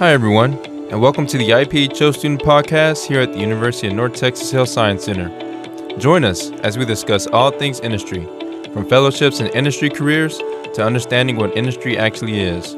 Hi, 0.00 0.10
everyone, 0.10 0.54
and 0.90 1.00
welcome 1.00 1.24
to 1.28 1.38
the 1.38 1.50
IPHO 1.50 2.16
Student 2.16 2.42
Podcast 2.42 3.06
here 3.06 3.20
at 3.20 3.32
the 3.32 3.38
University 3.38 3.86
of 3.86 3.92
North 3.92 4.14
Texas 4.14 4.50
Health 4.50 4.68
Science 4.68 5.04
Center. 5.04 5.28
Join 5.98 6.24
us 6.24 6.50
as 6.64 6.76
we 6.76 6.84
discuss 6.84 7.28
all 7.28 7.52
things 7.52 7.78
industry, 7.78 8.24
from 8.72 8.88
fellowships 8.88 9.38
and 9.38 9.48
industry 9.54 9.88
careers 9.88 10.38
to 10.74 10.82
understanding 10.82 11.36
what 11.36 11.56
industry 11.56 11.96
actually 11.96 12.40
is. 12.40 12.72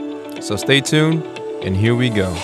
So 0.47 0.57
stay 0.57 0.83
tuned, 0.83 1.25
and 1.63 1.75
here 1.75 1.95
we 1.95 2.11
go. 2.11 2.35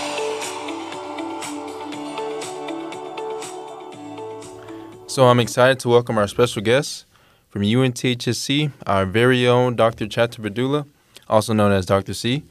So 5.07 5.27
I'm 5.27 5.39
excited 5.39 5.81
to 5.81 5.91
welcome 5.91 6.17
our 6.17 6.27
special 6.27 6.63
guest 6.63 7.05
from 7.51 7.61
UNTHSC, 7.61 8.73
our 8.87 9.05
very 9.05 9.47
own 9.47 9.77
Dr. 9.77 10.07
Chaturvedula, 10.07 10.87
also 11.29 11.53
known 11.53 11.73
as 11.73 11.85
Dr. 11.85 12.15
C. 12.15 12.45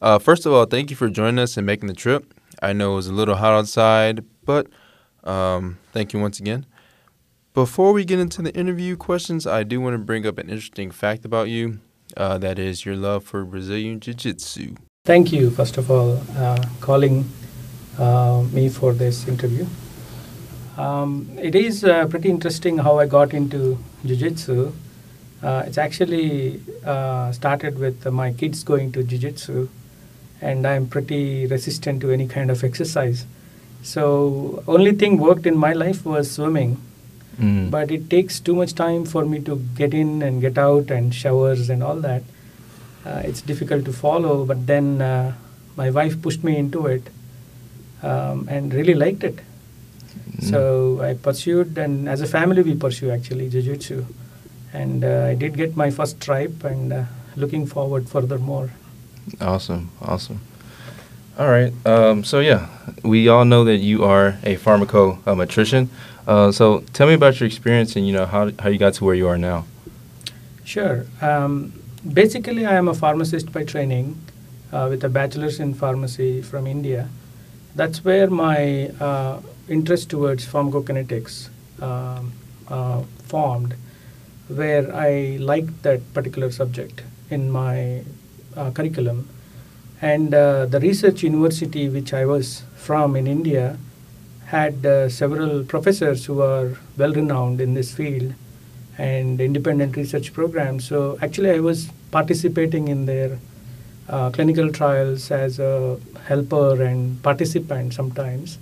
Uh, 0.00 0.18
first 0.18 0.46
of 0.46 0.52
all, 0.52 0.64
thank 0.64 0.90
you 0.90 0.96
for 0.96 1.08
joining 1.08 1.38
us 1.38 1.56
and 1.56 1.66
making 1.66 1.88
the 1.88 1.94
trip. 1.94 2.34
I 2.62 2.72
know 2.72 2.92
it 2.92 2.96
was 2.96 3.08
a 3.08 3.12
little 3.12 3.36
hot 3.36 3.52
outside, 3.52 4.24
but 4.44 4.68
um, 5.24 5.78
thank 5.92 6.12
you 6.12 6.20
once 6.20 6.38
again. 6.40 6.66
Before 7.54 7.92
we 7.92 8.04
get 8.04 8.20
into 8.20 8.42
the 8.42 8.54
interview 8.54 8.96
questions, 8.96 9.46
I 9.46 9.64
do 9.64 9.80
want 9.80 9.94
to 9.94 9.98
bring 9.98 10.26
up 10.26 10.38
an 10.38 10.48
interesting 10.48 10.90
fact 10.90 11.24
about 11.24 11.48
you. 11.48 11.80
Uh, 12.16 12.38
that 12.38 12.58
is 12.58 12.86
your 12.86 12.96
love 12.96 13.24
for 13.24 13.44
Brazilian 13.44 14.00
Jiu 14.00 14.14
Jitsu. 14.14 14.76
Thank 15.04 15.32
you, 15.32 15.50
first 15.50 15.76
of 15.76 15.90
all, 15.90 16.22
uh, 16.36 16.62
calling 16.80 17.28
uh, 17.98 18.44
me 18.52 18.68
for 18.68 18.92
this 18.92 19.26
interview. 19.26 19.66
Um, 20.76 21.28
it 21.36 21.54
is 21.54 21.82
uh, 21.82 22.06
pretty 22.06 22.30
interesting 22.30 22.78
how 22.78 22.98
I 22.98 23.06
got 23.06 23.34
into 23.34 23.78
Jiu 24.04 24.16
Jitsu. 24.16 24.72
Uh, 25.42 25.64
it's 25.66 25.78
actually 25.78 26.60
uh, 26.84 27.32
started 27.32 27.78
with 27.78 28.06
my 28.06 28.32
kids 28.32 28.62
going 28.62 28.92
to 28.92 29.02
Jiu 29.02 29.18
Jitsu, 29.18 29.68
and 30.40 30.66
I'm 30.66 30.86
pretty 30.86 31.46
resistant 31.46 32.00
to 32.02 32.10
any 32.10 32.28
kind 32.28 32.50
of 32.50 32.64
exercise. 32.64 33.26
So, 33.82 34.62
only 34.66 34.92
thing 34.92 35.18
worked 35.18 35.46
in 35.46 35.56
my 35.56 35.72
life 35.72 36.04
was 36.04 36.30
swimming 36.30 36.76
Mm. 37.40 37.70
but 37.70 37.90
it 37.92 38.10
takes 38.10 38.40
too 38.40 38.54
much 38.54 38.74
time 38.74 39.04
for 39.04 39.24
me 39.24 39.38
to 39.40 39.56
get 39.76 39.94
in 39.94 40.22
and 40.22 40.40
get 40.40 40.58
out 40.58 40.90
and 40.90 41.14
showers 41.14 41.70
and 41.70 41.84
all 41.84 41.94
that. 41.96 42.22
Uh, 43.06 43.22
it's 43.24 43.40
difficult 43.40 43.84
to 43.84 43.92
follow, 43.92 44.44
but 44.44 44.66
then 44.66 45.00
uh, 45.00 45.34
my 45.76 45.90
wife 45.90 46.20
pushed 46.20 46.42
me 46.42 46.56
into 46.56 46.86
it 46.86 47.08
um, 48.02 48.48
and 48.50 48.74
really 48.74 48.94
liked 48.94 49.22
it. 49.22 49.36
Mm. 49.36 50.50
So 50.50 51.00
I 51.00 51.14
pursued, 51.14 51.78
and 51.78 52.08
as 52.08 52.20
a 52.20 52.26
family, 52.26 52.62
we 52.62 52.74
pursue 52.74 53.10
actually 53.10 53.48
jiu 53.50 53.62
jitsu. 53.62 54.04
And 54.72 55.04
uh, 55.04 55.26
I 55.30 55.34
did 55.34 55.56
get 55.56 55.76
my 55.76 55.90
first 55.90 56.20
stripe, 56.20 56.64
and 56.64 56.92
uh, 56.92 57.04
looking 57.36 57.66
forward 57.66 58.08
furthermore. 58.08 58.70
Awesome, 59.40 59.90
awesome. 60.00 60.40
All 61.38 61.48
right. 61.48 61.72
Um, 61.86 62.24
so 62.24 62.40
yeah, 62.40 62.66
we 63.04 63.28
all 63.28 63.44
know 63.44 63.64
that 63.64 63.76
you 63.76 64.04
are 64.04 64.38
a 64.42 64.56
pharmacometrician. 64.56 65.88
Uh, 66.26 66.50
so 66.50 66.80
tell 66.92 67.06
me 67.06 67.14
about 67.14 67.38
your 67.38 67.46
experience 67.46 67.94
and 67.96 68.06
you 68.06 68.12
know 68.12 68.26
how 68.26 68.50
how 68.58 68.68
you 68.68 68.78
got 68.78 68.94
to 68.94 69.04
where 69.04 69.14
you 69.14 69.28
are 69.28 69.38
now. 69.38 69.64
Sure. 70.64 71.06
Um, 71.22 71.72
basically, 72.12 72.66
I 72.66 72.74
am 72.74 72.88
a 72.88 72.94
pharmacist 72.94 73.52
by 73.52 73.64
training 73.64 74.18
uh, 74.72 74.88
with 74.90 75.04
a 75.04 75.08
bachelor's 75.08 75.60
in 75.60 75.74
pharmacy 75.74 76.42
from 76.42 76.66
India. 76.66 77.08
That's 77.74 78.04
where 78.04 78.28
my 78.28 78.88
uh, 79.00 79.40
interest 79.68 80.10
towards 80.10 80.44
pharmacokinetics 80.44 81.48
um, 81.80 82.32
uh, 82.68 83.02
formed, 83.24 83.76
where 84.48 84.94
I 84.94 85.38
liked 85.40 85.82
that 85.84 86.12
particular 86.12 86.50
subject 86.50 87.02
in 87.30 87.50
my 87.50 88.02
curriculum. 88.70 89.28
And 90.00 90.34
uh, 90.34 90.66
the 90.66 90.80
research 90.80 91.22
university 91.22 91.88
which 91.88 92.12
I 92.14 92.24
was 92.24 92.62
from 92.76 93.16
in 93.16 93.26
India 93.26 93.78
had 94.46 94.86
uh, 94.86 95.08
several 95.08 95.64
professors 95.64 96.24
who 96.26 96.40
are 96.40 96.78
well 96.96 97.12
renowned 97.12 97.60
in 97.60 97.74
this 97.74 97.92
field 97.94 98.32
and 98.96 99.40
independent 99.40 99.96
research 99.96 100.32
programs. 100.32 100.86
So 100.86 101.18
actually, 101.20 101.50
I 101.50 101.60
was 101.60 101.90
participating 102.10 102.88
in 102.88 103.06
their 103.06 103.38
uh, 104.08 104.30
clinical 104.30 104.72
trials 104.72 105.30
as 105.30 105.58
a 105.58 105.98
helper 106.26 106.82
and 106.82 107.22
participant 107.22 107.94
sometimes. 107.94 108.58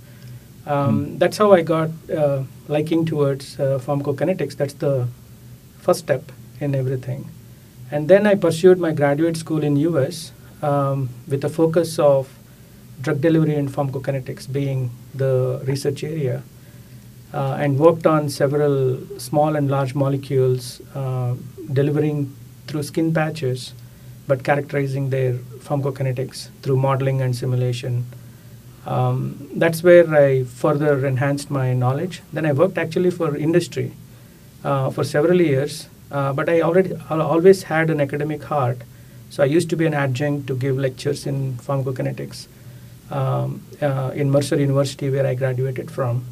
Um, 0.65 1.17
That's 1.17 1.37
how 1.37 1.53
I 1.53 1.61
got 1.61 1.89
uh, 2.13 2.43
liking 2.67 3.05
towards 3.05 3.57
uh, 3.59 3.79
pharmacokinetics. 3.85 4.57
That's 4.57 4.73
the 4.73 5.07
first 5.79 5.99
step 6.01 6.31
in 6.59 6.75
everything. 6.75 7.29
And 7.91 8.07
then 8.07 8.27
I 8.27 8.35
pursued 8.35 8.79
my 8.79 8.91
graduate 8.91 9.37
school 9.37 9.63
in 9.63 9.75
US 9.77 10.31
um, 10.61 11.09
with 11.27 11.43
a 11.43 11.49
focus 11.49 11.99
of 11.99 12.37
drug 13.01 13.21
delivery 13.21 13.55
and 13.55 13.69
pharmacokinetics 13.69 14.51
being 14.51 14.91
the 15.13 15.61
research 15.65 16.03
area 16.03 16.43
uh, 17.33 17.57
and 17.59 17.77
worked 17.77 18.07
on 18.07 18.29
several 18.29 18.99
small 19.19 19.55
and 19.55 19.69
large 19.69 19.93
molecules 19.93 20.81
uh, 20.95 21.35
delivering 21.71 22.35
through 22.67 22.83
skin 22.83 23.13
patches 23.13 23.73
but 24.27 24.43
characterizing 24.43 25.09
their 25.09 25.33
pharmacokinetics 25.33 26.49
through 26.61 26.75
modeling 26.75 27.21
and 27.21 27.35
simulation. 27.35 28.05
Um, 28.85 29.49
that's 29.55 29.83
where 29.83 30.13
I 30.13 30.43
further 30.43 31.05
enhanced 31.05 31.49
my 31.49 31.73
knowledge. 31.73 32.21
Then 32.33 32.45
I 32.45 32.51
worked 32.51 32.77
actually 32.77 33.11
for 33.11 33.35
industry 33.35 33.93
uh, 34.63 34.89
for 34.89 35.03
several 35.03 35.41
years, 35.41 35.87
uh, 36.11 36.33
but 36.33 36.49
I 36.49 36.61
already 36.61 36.95
always 37.09 37.63
had 37.63 37.89
an 37.89 38.01
academic 38.01 38.43
heart. 38.43 38.77
So 39.29 39.43
I 39.43 39.45
used 39.45 39.69
to 39.71 39.75
be 39.75 39.85
an 39.85 39.93
adjunct 39.93 40.47
to 40.47 40.55
give 40.55 40.77
lectures 40.77 41.25
in 41.25 41.53
pharmacokinetics 41.55 42.47
um, 43.11 43.61
uh, 43.81 44.11
in 44.15 44.31
Mercer 44.31 44.59
University, 44.59 45.09
where 45.09 45.25
I 45.25 45.35
graduated 45.35 45.91
from. 45.91 46.25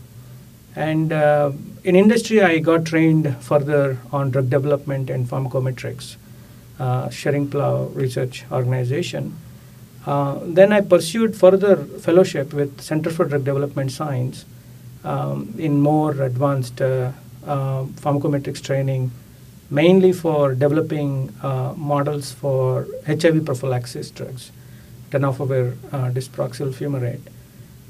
And 0.76 1.14
uh, 1.14 1.52
in 1.84 1.96
industry, 1.96 2.42
I 2.42 2.60
got 2.60 2.86
trained 2.86 3.36
further 3.42 3.98
on 4.12 4.32
drug 4.32 4.50
development 4.50 5.10
and 5.10 5.28
pharmacometrics, 5.28 6.16
uh, 6.80 7.08
Schering-Plough 7.08 7.92
Research 7.94 8.46
Organization. 8.52 9.38
Uh, 10.06 10.40
then 10.44 10.72
I 10.72 10.82
pursued 10.82 11.36
further 11.36 11.78
fellowship 11.78 12.54
with 12.54 12.82
Center 12.82 13.10
for 13.10 13.26
Drug 13.26 13.44
Development 13.44 13.92
Science 13.92 14.46
um, 15.04 15.54
in 15.58 15.82
more 15.82 16.12
advanced 16.22 16.82
uh, 16.82 17.12
uh, 17.46 17.84
pharmacometrics 17.86 18.62
training, 18.62 19.12
mainly 19.70 20.14
for 20.14 20.54
developing 20.54 21.34
uh, 21.42 21.74
models 21.76 22.32
for 22.32 22.88
HIV 23.08 23.46
prophylaxis 23.46 24.12
drugs, 24.12 24.52
tenofovir 25.12 25.78
uh, 25.92 26.12
disoproxil 26.12 26.74
fumarate. 26.74 27.22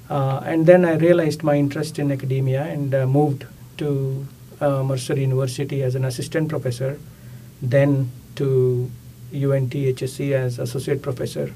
Uh, 0.10 0.42
and 0.46 0.66
then 0.66 0.86
I 0.86 0.96
realized 0.96 1.44
my 1.44 1.56
interest 1.56 1.98
in 2.00 2.12
academia 2.12 2.64
and 2.64 2.94
uh, 2.94 3.06
moved 3.08 3.46
to 3.78 4.26
uh, 4.62 4.84
Mercer 4.84 5.18
University 5.18 5.84
as 5.84 5.96
an 5.96 6.06
assistant 6.06 6.50
professor, 6.50 7.00
then 7.62 8.12
to 8.36 8.90
UNT 9.34 9.72
HSC 9.72 10.32
as 10.32 10.60
associate 10.60 11.02
professor. 11.02 11.52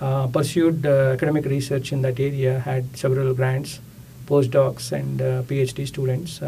Uh, 0.00 0.26
pursued 0.26 0.84
academic 0.86 1.44
research 1.44 1.92
in 1.92 2.02
that 2.02 2.18
area, 2.18 2.60
had 2.60 2.96
several 2.96 3.32
grants, 3.34 3.80
postdocs, 4.26 4.90
and 4.92 5.20
PhD 5.48 5.86
students 5.86 6.40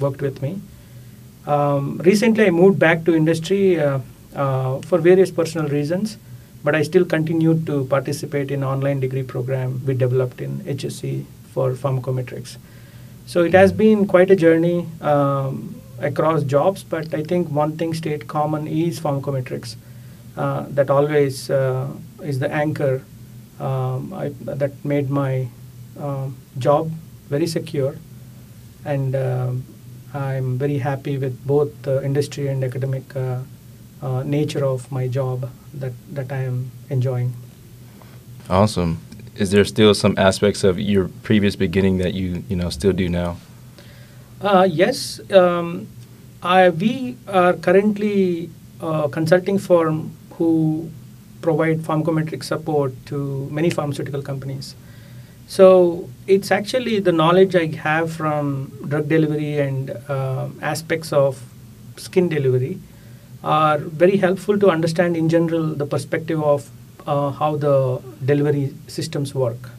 worked 0.00 0.22
with 0.22 0.40
me. 0.40 0.60
Um, 1.46 1.98
recently, 1.98 2.46
I 2.46 2.50
moved 2.50 2.78
back 2.78 3.04
to 3.04 3.14
industry 3.14 3.78
uh, 3.80 4.00
uh, 4.34 4.80
for 4.80 4.98
various 4.98 5.30
personal 5.30 5.68
reasons, 5.68 6.18
but 6.64 6.74
I 6.74 6.82
still 6.82 7.04
continued 7.04 7.66
to 7.66 7.84
participate 7.86 8.50
in 8.50 8.64
online 8.64 9.00
degree 9.00 9.22
program 9.22 9.80
we 9.86 9.94
developed 9.94 10.40
in 10.40 10.58
HSC 10.60 11.24
for 11.52 11.72
pharmacometrics. 11.72 12.56
So 13.26 13.42
it 13.42 13.54
has 13.54 13.72
been 13.72 14.06
quite 14.06 14.30
a 14.30 14.36
journey 14.36 14.86
um, 15.00 15.80
across 16.00 16.42
jobs, 16.42 16.82
but 16.82 17.14
I 17.14 17.22
think 17.22 17.48
one 17.50 17.76
thing 17.76 17.94
stayed 17.94 18.26
common 18.26 18.66
is 18.66 18.98
pharmacometrics. 19.00 19.76
Uh, 20.36 20.66
that 20.70 20.90
always 20.90 21.48
uh, 21.48 21.88
is 22.22 22.38
the 22.40 22.52
anchor 22.52 23.02
um, 23.58 24.12
I, 24.12 24.28
that 24.40 24.72
made 24.84 25.08
my 25.08 25.48
um, 25.98 26.36
job 26.58 26.90
very 27.30 27.46
secure, 27.46 27.96
and 28.84 29.16
um, 29.16 29.64
I'm 30.16 30.58
very 30.58 30.78
happy 30.78 31.18
with 31.18 31.46
both 31.46 31.70
the 31.82 32.04
industry 32.04 32.48
and 32.48 32.64
academic 32.64 33.14
uh, 33.14 33.40
uh, 34.02 34.22
nature 34.22 34.64
of 34.64 34.90
my 34.90 35.08
job 35.08 35.50
that, 35.74 35.92
that 36.12 36.32
I 36.32 36.42
am 36.44 36.70
enjoying. 36.90 37.34
Awesome. 38.48 38.98
Is 39.36 39.50
there 39.50 39.64
still 39.64 39.92
some 39.94 40.14
aspects 40.16 40.64
of 40.64 40.80
your 40.80 41.08
previous 41.22 41.56
beginning 41.56 41.98
that 41.98 42.14
you 42.14 42.42
you 42.48 42.56
know 42.56 42.70
still 42.70 42.92
do 42.92 43.08
now? 43.08 43.36
Uh, 44.40 44.66
yes, 44.70 45.20
um, 45.30 45.86
I, 46.42 46.70
we 46.70 47.16
are 47.28 47.54
currently 47.54 48.50
a 48.80 49.08
consulting 49.10 49.58
firm 49.58 50.12
who 50.34 50.90
provide 51.42 51.80
pharmacometric 51.80 52.44
support 52.44 52.92
to 53.06 53.48
many 53.50 53.70
pharmaceutical 53.70 54.22
companies. 54.22 54.74
So 55.46 56.08
it's 56.26 56.50
actually 56.50 56.98
the 57.00 57.12
knowledge 57.12 57.54
I 57.54 57.66
have 57.66 58.12
from 58.12 58.72
drug 58.88 59.08
delivery 59.08 59.58
and 59.58 59.90
uh, 60.08 60.48
aspects 60.60 61.12
of 61.12 61.42
skin 61.96 62.28
delivery 62.28 62.78
are 63.44 63.78
very 63.78 64.16
helpful 64.16 64.58
to 64.58 64.70
understand 64.70 65.16
in 65.16 65.28
general 65.28 65.74
the 65.74 65.86
perspective 65.86 66.42
of 66.42 66.68
uh, 67.06 67.30
how 67.30 67.56
the 67.56 68.02
delivery 68.24 68.74
systems 68.88 69.34
work. 69.34 69.70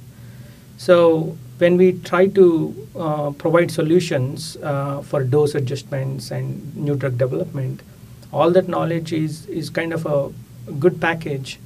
So 0.78 1.38
when 1.58 1.76
we 1.76 1.94
try 1.94 2.28
to 2.28 2.88
uh, 2.96 3.32
provide 3.32 3.70
solutions 3.72 4.58
uh, 4.64 5.02
for 5.02 5.24
dose 5.24 5.56
adjustments 5.56 6.32
and 6.32 6.76
new 6.76 6.96
drug 6.96 7.18
development, 7.18 7.82
all 8.32 8.52
that 8.52 8.70
knowledge 8.70 9.12
is, 9.12 9.46
is 9.48 9.70
kind 9.70 9.92
of 9.92 10.06
a 10.06 10.32
good 10.80 11.02
package 11.02 11.60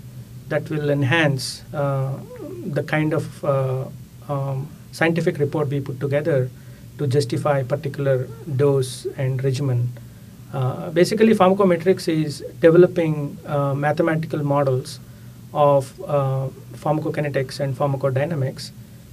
that 0.47 0.69
will 0.69 0.89
enhance 0.89 1.63
uh, 1.73 2.17
the 2.65 2.83
kind 2.83 3.13
of 3.13 3.45
uh, 3.45 3.85
um, 4.29 4.67
scientific 4.91 5.37
report 5.39 5.69
we 5.69 5.79
put 5.79 5.99
together 5.99 6.49
to 6.97 7.07
justify 7.07 7.63
particular 7.63 8.27
dose 8.55 9.05
and 9.17 9.43
regimen. 9.43 9.89
Uh, 10.53 10.89
basically, 10.91 11.33
pharmacometrics 11.33 12.07
is 12.07 12.43
developing 12.59 13.37
uh, 13.45 13.73
mathematical 13.73 14.43
models 14.43 14.99
of 15.53 15.99
uh, 16.01 16.47
pharmacokinetics 16.73 17.59
and 17.59 17.75
pharmacodynamics 17.75 18.71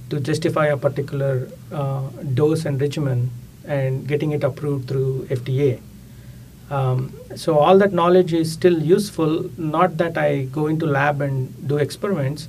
to 0.09 0.19
justify 0.19 0.67
a 0.67 0.77
particular 0.77 1.47
uh, 1.71 2.07
dose 2.33 2.65
and 2.65 2.81
regimen 2.81 3.29
and 3.65 4.07
getting 4.07 4.31
it 4.31 4.43
approved 4.43 4.87
through 4.87 5.27
FDA. 5.29 5.79
Um, 6.69 7.13
so 7.35 7.57
all 7.57 7.77
that 7.79 7.93
knowledge 7.93 8.33
is 8.33 8.51
still 8.51 8.77
useful. 8.81 9.49
Not 9.57 9.97
that 9.97 10.17
I 10.17 10.43
go 10.45 10.67
into 10.67 10.85
lab 10.85 11.21
and 11.21 11.67
do 11.67 11.77
experiments, 11.77 12.47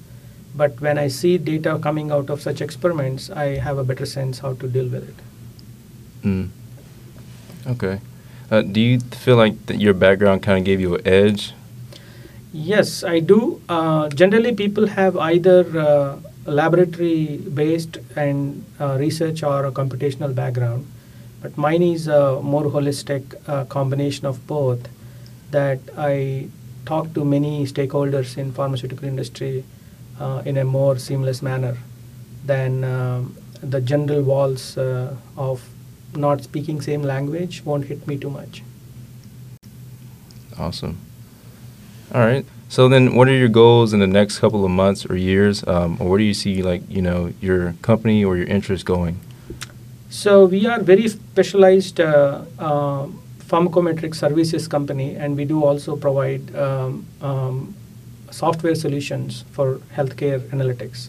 but 0.54 0.80
when 0.80 0.98
I 0.98 1.08
see 1.08 1.38
data 1.38 1.78
coming 1.82 2.10
out 2.10 2.30
of 2.30 2.40
such 2.40 2.60
experiments, 2.60 3.30
I 3.30 3.56
have 3.56 3.78
a 3.78 3.84
better 3.84 4.06
sense 4.06 4.40
how 4.40 4.54
to 4.54 4.68
deal 4.68 4.88
with 4.88 5.08
it. 5.08 5.14
Mm. 6.26 6.48
Okay. 7.66 8.00
Uh, 8.50 8.62
do 8.62 8.80
you 8.80 9.00
feel 9.00 9.36
like 9.36 9.66
that 9.66 9.76
your 9.78 9.94
background 9.94 10.42
kind 10.42 10.58
of 10.58 10.64
gave 10.64 10.80
you 10.80 10.96
an 10.96 11.06
edge? 11.06 11.52
Yes, 12.52 13.04
I 13.04 13.20
do. 13.20 13.60
Uh, 13.68 14.08
generally, 14.08 14.52
people 14.52 14.88
have 14.88 15.16
either 15.16 15.64
uh, 15.78 16.16
laboratory 16.46 17.36
based 17.36 17.98
and 18.16 18.64
uh, 18.80 18.96
research 18.98 19.44
or 19.44 19.66
a 19.66 19.70
computational 19.70 20.34
background, 20.34 20.86
but 21.40 21.56
mine 21.56 21.82
is 21.82 22.08
a 22.08 22.40
more 22.42 22.64
holistic 22.64 23.22
uh, 23.46 23.64
combination 23.66 24.26
of 24.26 24.44
both. 24.48 24.88
That 25.52 25.78
I 25.96 26.48
talk 26.86 27.14
to 27.14 27.24
many 27.24 27.66
stakeholders 27.66 28.36
in 28.36 28.52
pharmaceutical 28.52 29.06
industry 29.06 29.64
in 30.44 30.56
a 30.56 30.64
more 30.64 30.98
seamless 30.98 31.42
manner 31.42 31.76
than 32.44 32.84
um, 32.84 33.34
the 33.62 33.80
general 33.80 34.22
walls 34.22 34.76
uh, 34.78 35.14
of 35.36 35.68
not 36.14 36.42
speaking 36.42 36.80
same 36.80 37.02
language 37.02 37.62
won't 37.64 37.84
hit 37.86 38.06
me 38.06 38.16
too 38.16 38.30
much. 38.30 38.62
Awesome. 40.58 40.98
All 42.14 42.20
right. 42.20 42.44
So 42.68 42.88
then, 42.88 43.14
what 43.14 43.28
are 43.28 43.34
your 43.34 43.48
goals 43.48 43.92
in 43.92 44.00
the 44.00 44.06
next 44.06 44.38
couple 44.38 44.64
of 44.64 44.70
months 44.70 45.04
or 45.06 45.16
years, 45.16 45.66
um, 45.66 45.96
or 46.00 46.08
where 46.08 46.18
do 46.18 46.24
you 46.24 46.34
see 46.34 46.62
like 46.62 46.82
you 46.88 47.02
know 47.02 47.32
your 47.40 47.74
company 47.82 48.24
or 48.24 48.36
your 48.36 48.46
interest 48.46 48.84
going? 48.84 49.18
So 50.08 50.44
we 50.44 50.66
are 50.66 50.80
very 50.80 51.08
specialized 51.08 52.00
uh, 52.00 52.42
uh, 52.58 53.06
pharmacometric 53.46 54.14
services 54.14 54.68
company, 54.68 55.16
and 55.16 55.36
we 55.36 55.44
do 55.44 55.64
also 55.64 55.96
provide 55.96 56.54
um, 56.54 57.06
um, 57.20 57.74
software 58.30 58.74
solutions 58.74 59.44
for 59.52 59.76
healthcare 59.96 60.40
analytics. 60.50 61.08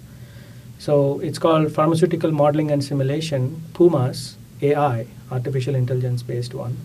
So 0.80 1.20
it's 1.20 1.38
called 1.38 1.72
pharmaceutical 1.72 2.32
modeling 2.32 2.72
and 2.72 2.84
simulation, 2.84 3.62
PUMAS 3.74 4.36
AI, 4.62 5.06
artificial 5.32 5.76
intelligence 5.76 6.24
based 6.24 6.54
one. 6.54 6.78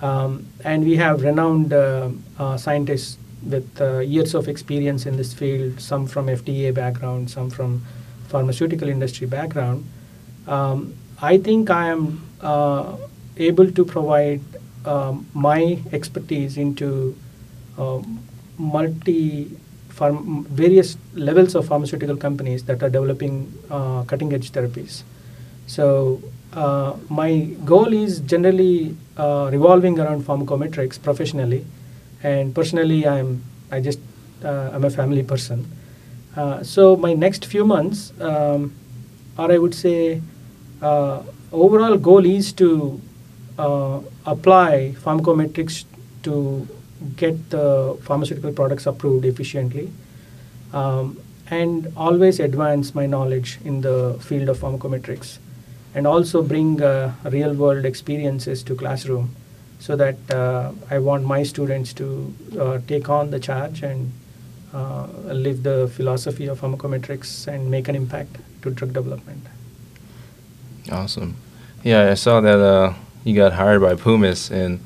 Um, 0.00 0.46
and 0.64 0.84
we 0.84 0.96
have 0.96 1.22
renowned 1.22 1.72
uh, 1.72 2.10
uh, 2.38 2.56
scientists 2.56 3.18
with 3.42 3.80
uh, 3.80 3.98
years 3.98 4.34
of 4.34 4.48
experience 4.48 5.06
in 5.06 5.16
this 5.16 5.32
field, 5.32 5.80
some 5.80 6.06
from 6.06 6.26
FDA 6.26 6.72
background, 6.72 7.30
some 7.30 7.50
from 7.50 7.84
pharmaceutical 8.28 8.88
industry 8.88 9.26
background. 9.26 9.84
Um, 10.46 10.94
I 11.20 11.38
think 11.38 11.70
I 11.70 11.88
am 11.88 12.26
uh, 12.40 12.96
able 13.36 13.70
to 13.70 13.84
provide 13.84 14.40
um, 14.84 15.26
my 15.34 15.78
expertise 15.92 16.56
into 16.56 17.16
um, 17.76 18.20
multi 18.58 19.56
various 19.98 20.96
levels 21.14 21.54
of 21.54 21.66
pharmaceutical 21.66 22.16
companies 22.16 22.62
that 22.64 22.82
are 22.82 22.88
developing 22.88 23.52
uh, 23.70 24.04
cutting 24.04 24.32
edge 24.32 24.52
therapies. 24.52 25.02
So 25.66 26.22
uh, 26.52 26.96
my 27.08 27.40
goal 27.64 27.92
is 27.92 28.20
generally 28.20 28.96
uh, 29.16 29.48
revolving 29.52 29.98
around 29.98 30.24
pharmacometrics 30.24 31.02
professionally, 31.02 31.64
and 32.22 32.54
personally, 32.54 33.06
I'm 33.06 33.42
I 33.70 33.80
just 33.80 34.00
uh, 34.44 34.70
I'm 34.72 34.84
a 34.84 34.90
family 34.90 35.22
person. 35.22 35.66
Uh, 36.36 36.62
so 36.62 36.96
my 36.96 37.14
next 37.14 37.44
few 37.46 37.64
months, 37.66 38.12
um, 38.20 38.72
or 39.36 39.50
I 39.50 39.58
would 39.58 39.74
say, 39.74 40.22
uh, 40.80 41.22
overall 41.52 41.96
goal 41.96 42.24
is 42.24 42.52
to 42.54 43.00
apply 43.58 44.94
pharmacometrics 45.02 45.84
to 46.22 46.66
get 47.16 47.50
the 47.50 47.98
pharmaceutical 48.02 48.52
products 48.52 48.86
approved 48.86 49.24
efficiently. 49.24 49.90
Um, 50.72 51.20
and 51.50 51.90
always 51.96 52.40
advance 52.40 52.94
my 52.94 53.06
knowledge 53.06 53.58
in 53.64 53.80
the 53.80 54.18
field 54.20 54.48
of 54.50 54.58
pharmacometrics 54.58 55.38
and 55.94 56.06
also 56.06 56.42
bring 56.42 56.82
uh, 56.82 57.14
real 57.24 57.54
world 57.54 57.84
experiences 57.84 58.62
to 58.62 58.74
classroom 58.74 59.34
so 59.78 59.96
that 59.96 60.16
uh, 60.30 60.72
I 60.90 60.98
want 60.98 61.24
my 61.24 61.42
students 61.42 61.92
to 61.94 62.34
uh, 62.58 62.78
take 62.86 63.08
on 63.08 63.30
the 63.30 63.40
charge 63.40 63.82
and 63.82 64.12
uh, 64.74 65.06
live 65.24 65.62
the 65.62 65.90
philosophy 65.94 66.46
of 66.46 66.60
pharmacometrics 66.60 67.46
and 67.46 67.70
make 67.70 67.88
an 67.88 67.96
impact 67.96 68.36
to 68.62 68.70
drug 68.70 68.92
development. 68.92 69.46
Awesome. 70.90 71.36
Yeah, 71.82 72.10
I 72.10 72.14
saw 72.14 72.40
that 72.40 72.58
uh, 72.58 72.94
you 73.24 73.34
got 73.34 73.52
hired 73.52 73.80
by 73.80 73.94
Pumas, 73.94 74.50
and 74.50 74.84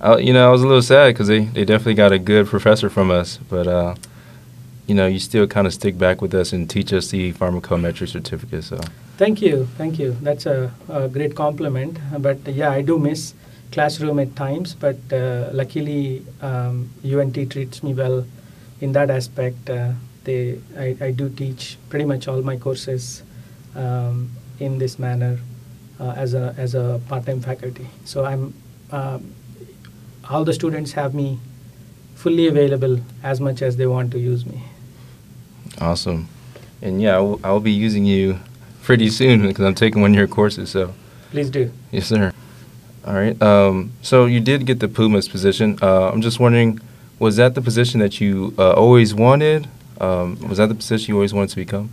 I, 0.00 0.18
you 0.18 0.32
know 0.32 0.48
I 0.48 0.50
was 0.50 0.62
a 0.62 0.66
little 0.66 0.82
sad 0.82 1.14
because 1.14 1.28
they, 1.28 1.40
they 1.40 1.64
definitely 1.64 1.94
got 1.94 2.12
a 2.12 2.18
good 2.18 2.46
professor 2.46 2.88
from 2.88 3.10
us, 3.10 3.38
but 3.48 3.66
uh, 3.66 3.94
you 4.86 4.94
know 4.94 5.06
you 5.06 5.18
still 5.18 5.46
kind 5.46 5.66
of 5.66 5.74
stick 5.74 5.98
back 5.98 6.22
with 6.22 6.34
us 6.34 6.52
and 6.52 6.68
teach 6.68 6.92
us 6.92 7.10
the 7.10 7.32
pharmacometric 7.34 8.08
certificate. 8.08 8.64
So 8.64 8.80
Thank 9.18 9.42
you, 9.42 9.66
thank 9.76 9.98
you. 9.98 10.16
That's 10.22 10.46
a, 10.46 10.72
a 10.88 11.08
great 11.08 11.34
compliment. 11.34 11.98
But 12.18 12.46
yeah, 12.46 12.70
I 12.70 12.82
do 12.82 13.00
miss 13.00 13.34
classroom 13.72 14.20
at 14.20 14.36
times, 14.36 14.74
but 14.74 14.96
uh, 15.12 15.48
luckily 15.52 16.24
um, 16.40 16.90
UNT 17.04 17.50
treats 17.50 17.82
me 17.82 17.94
well 17.94 18.24
in 18.80 18.92
that 18.92 19.10
aspect. 19.10 19.68
Uh, 19.68 19.94
they, 20.22 20.60
I, 20.76 20.96
I 21.00 21.10
do 21.10 21.28
teach 21.30 21.78
pretty 21.88 22.04
much 22.04 22.28
all 22.28 22.42
my 22.42 22.56
courses 22.56 23.24
um, 23.74 24.30
in 24.60 24.78
this 24.78 25.00
manner 25.00 25.40
uh, 25.98 26.14
as 26.16 26.34
a 26.34 26.54
as 26.56 26.76
a 26.76 27.00
part-time 27.08 27.40
faculty. 27.40 27.88
So 28.04 28.24
I'm 28.24 28.54
um, 28.92 29.34
all 30.28 30.44
the 30.44 30.52
students 30.52 30.92
have 30.92 31.14
me 31.14 31.38
fully 32.14 32.46
available 32.46 33.00
as 33.22 33.40
much 33.40 33.62
as 33.62 33.76
they 33.76 33.86
want 33.86 34.10
to 34.12 34.18
use 34.18 34.44
me. 34.46 34.62
awesome, 35.80 36.28
and 36.82 37.00
yeah, 37.00 37.14
I'll, 37.16 37.40
I'll 37.44 37.60
be 37.60 37.72
using 37.72 38.04
you 38.04 38.38
pretty 38.82 39.08
soon 39.10 39.42
because 39.48 39.64
I'm 39.64 39.74
taking 39.74 40.00
one 40.02 40.10
of 40.12 40.16
your 40.16 40.26
courses. 40.28 40.70
So 40.70 40.94
Please 41.30 41.50
do. 41.50 41.70
yes, 41.92 42.06
sir. 42.06 42.32
All 43.06 43.14
right. 43.14 43.40
Um, 43.40 43.92
so 44.02 44.26
you 44.26 44.40
did 44.40 44.66
get 44.66 44.80
the 44.80 44.88
Pumas 44.88 45.28
position. 45.28 45.78
Uh, 45.80 46.10
I'm 46.10 46.20
just 46.20 46.40
wondering, 46.40 46.80
was 47.18 47.36
that 47.36 47.54
the 47.54 47.62
position 47.62 48.00
that 48.00 48.20
you 48.20 48.54
uh, 48.58 48.72
always 48.72 49.14
wanted? 49.14 49.68
Um, 50.00 50.38
was 50.48 50.58
that 50.58 50.68
the 50.68 50.74
position 50.74 51.12
you 51.12 51.16
always 51.16 51.32
wanted 51.32 51.50
to 51.50 51.56
become? 51.56 51.90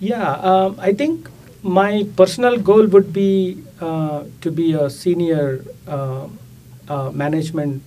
Yeah, 0.00 0.32
um, 0.34 0.76
I 0.78 0.92
think 0.92 1.28
my 1.62 2.06
personal 2.16 2.58
goal 2.58 2.86
would 2.86 3.12
be 3.12 3.62
uh, 3.80 4.24
to 4.40 4.50
be 4.50 4.72
a 4.72 4.88
senior 4.90 5.64
uh, 6.88 7.10
management 7.10 7.82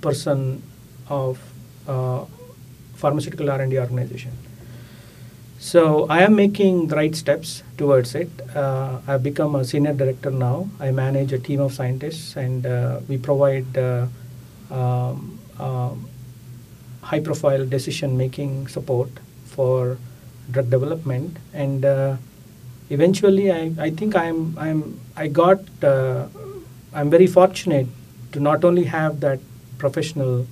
person 0.00 0.62
of 1.08 1.38
uh, 1.86 2.24
pharmaceutical 2.94 3.50
R&D 3.50 3.78
organization. 3.78 4.32
So 5.58 6.06
I 6.08 6.22
am 6.22 6.34
making 6.36 6.88
the 6.88 6.96
right 6.96 7.14
steps 7.14 7.62
towards 7.78 8.14
it. 8.14 8.28
Uh, 8.54 9.00
I've 9.06 9.22
become 9.22 9.54
a 9.54 9.64
senior 9.64 9.94
director 9.94 10.30
now. 10.30 10.68
I 10.78 10.90
manage 10.90 11.32
a 11.32 11.38
team 11.38 11.60
of 11.60 11.72
scientists, 11.72 12.36
and 12.36 12.66
uh, 12.66 13.00
we 13.08 13.16
provide 13.16 13.78
uh, 13.78 14.06
um, 14.70 15.38
um, 15.58 16.08
high-profile 17.00 17.64
decision-making 17.66 18.68
support 18.68 19.08
for 19.46 19.96
drug 20.50 20.68
development. 20.68 21.38
And 21.54 21.84
uh, 21.84 22.16
eventually, 22.90 23.50
I, 23.50 23.72
I 23.78 23.90
think 23.90 24.14
I'm 24.16 24.58
I'm 24.58 25.00
I 25.16 25.28
got 25.28 25.60
uh, 25.82 26.26
I'm 26.92 27.08
very 27.08 27.26
fortunate 27.26 27.86
to 28.34 28.40
not 28.40 28.64
only 28.64 28.84
have 28.84 29.20
that 29.20 29.40
professional 29.78 30.46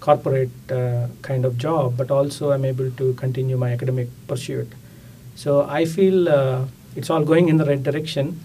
corporate 0.00 0.72
uh, 0.72 1.06
kind 1.22 1.44
of 1.44 1.58
job, 1.58 1.96
but 1.96 2.10
also 2.10 2.52
I'm 2.52 2.64
able 2.64 2.90
to 2.90 3.12
continue 3.14 3.56
my 3.56 3.72
academic 3.72 4.08
pursuit. 4.26 4.72
So 5.36 5.62
I 5.68 5.84
feel 5.84 6.28
uh, 6.28 6.64
it's 6.96 7.10
all 7.10 7.24
going 7.24 7.48
in 7.48 7.58
the 7.58 7.64
right 7.64 7.82
direction 7.82 8.40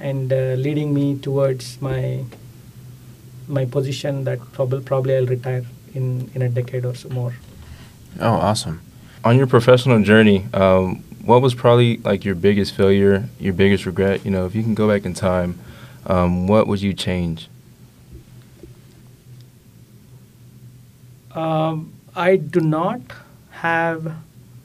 and 0.00 0.32
uh, 0.32 0.54
leading 0.66 0.92
me 0.92 1.16
towards 1.18 1.80
my 1.80 2.24
my 3.46 3.64
position 3.66 4.24
that 4.24 4.40
probably 4.52 4.80
probably 4.80 5.16
I'll 5.16 5.26
retire 5.26 5.64
in 5.94 6.30
in 6.34 6.42
a 6.42 6.48
decade 6.48 6.84
or 6.84 6.94
so 6.94 7.08
more. 7.10 7.34
Oh, 8.20 8.34
awesome. 8.34 8.80
On 9.22 9.36
your 9.36 9.46
professional 9.46 10.02
journey, 10.02 10.46
um, 10.52 11.04
what 11.24 11.40
was 11.40 11.54
probably 11.54 11.98
like 11.98 12.24
your 12.24 12.34
biggest 12.34 12.74
failure, 12.74 13.28
your 13.38 13.54
biggest 13.54 13.86
regret? 13.86 14.24
You 14.24 14.30
know, 14.30 14.44
if 14.46 14.54
you 14.54 14.62
can 14.62 14.74
go 14.74 14.88
back 14.88 15.06
in 15.06 15.14
time, 15.14 15.58
um, 16.06 16.46
what 16.46 16.66
would 16.66 16.82
you 16.82 16.92
change? 16.92 17.48
Um, 21.34 21.92
I 22.14 22.36
do 22.36 22.60
not 22.60 23.00
have 23.50 24.14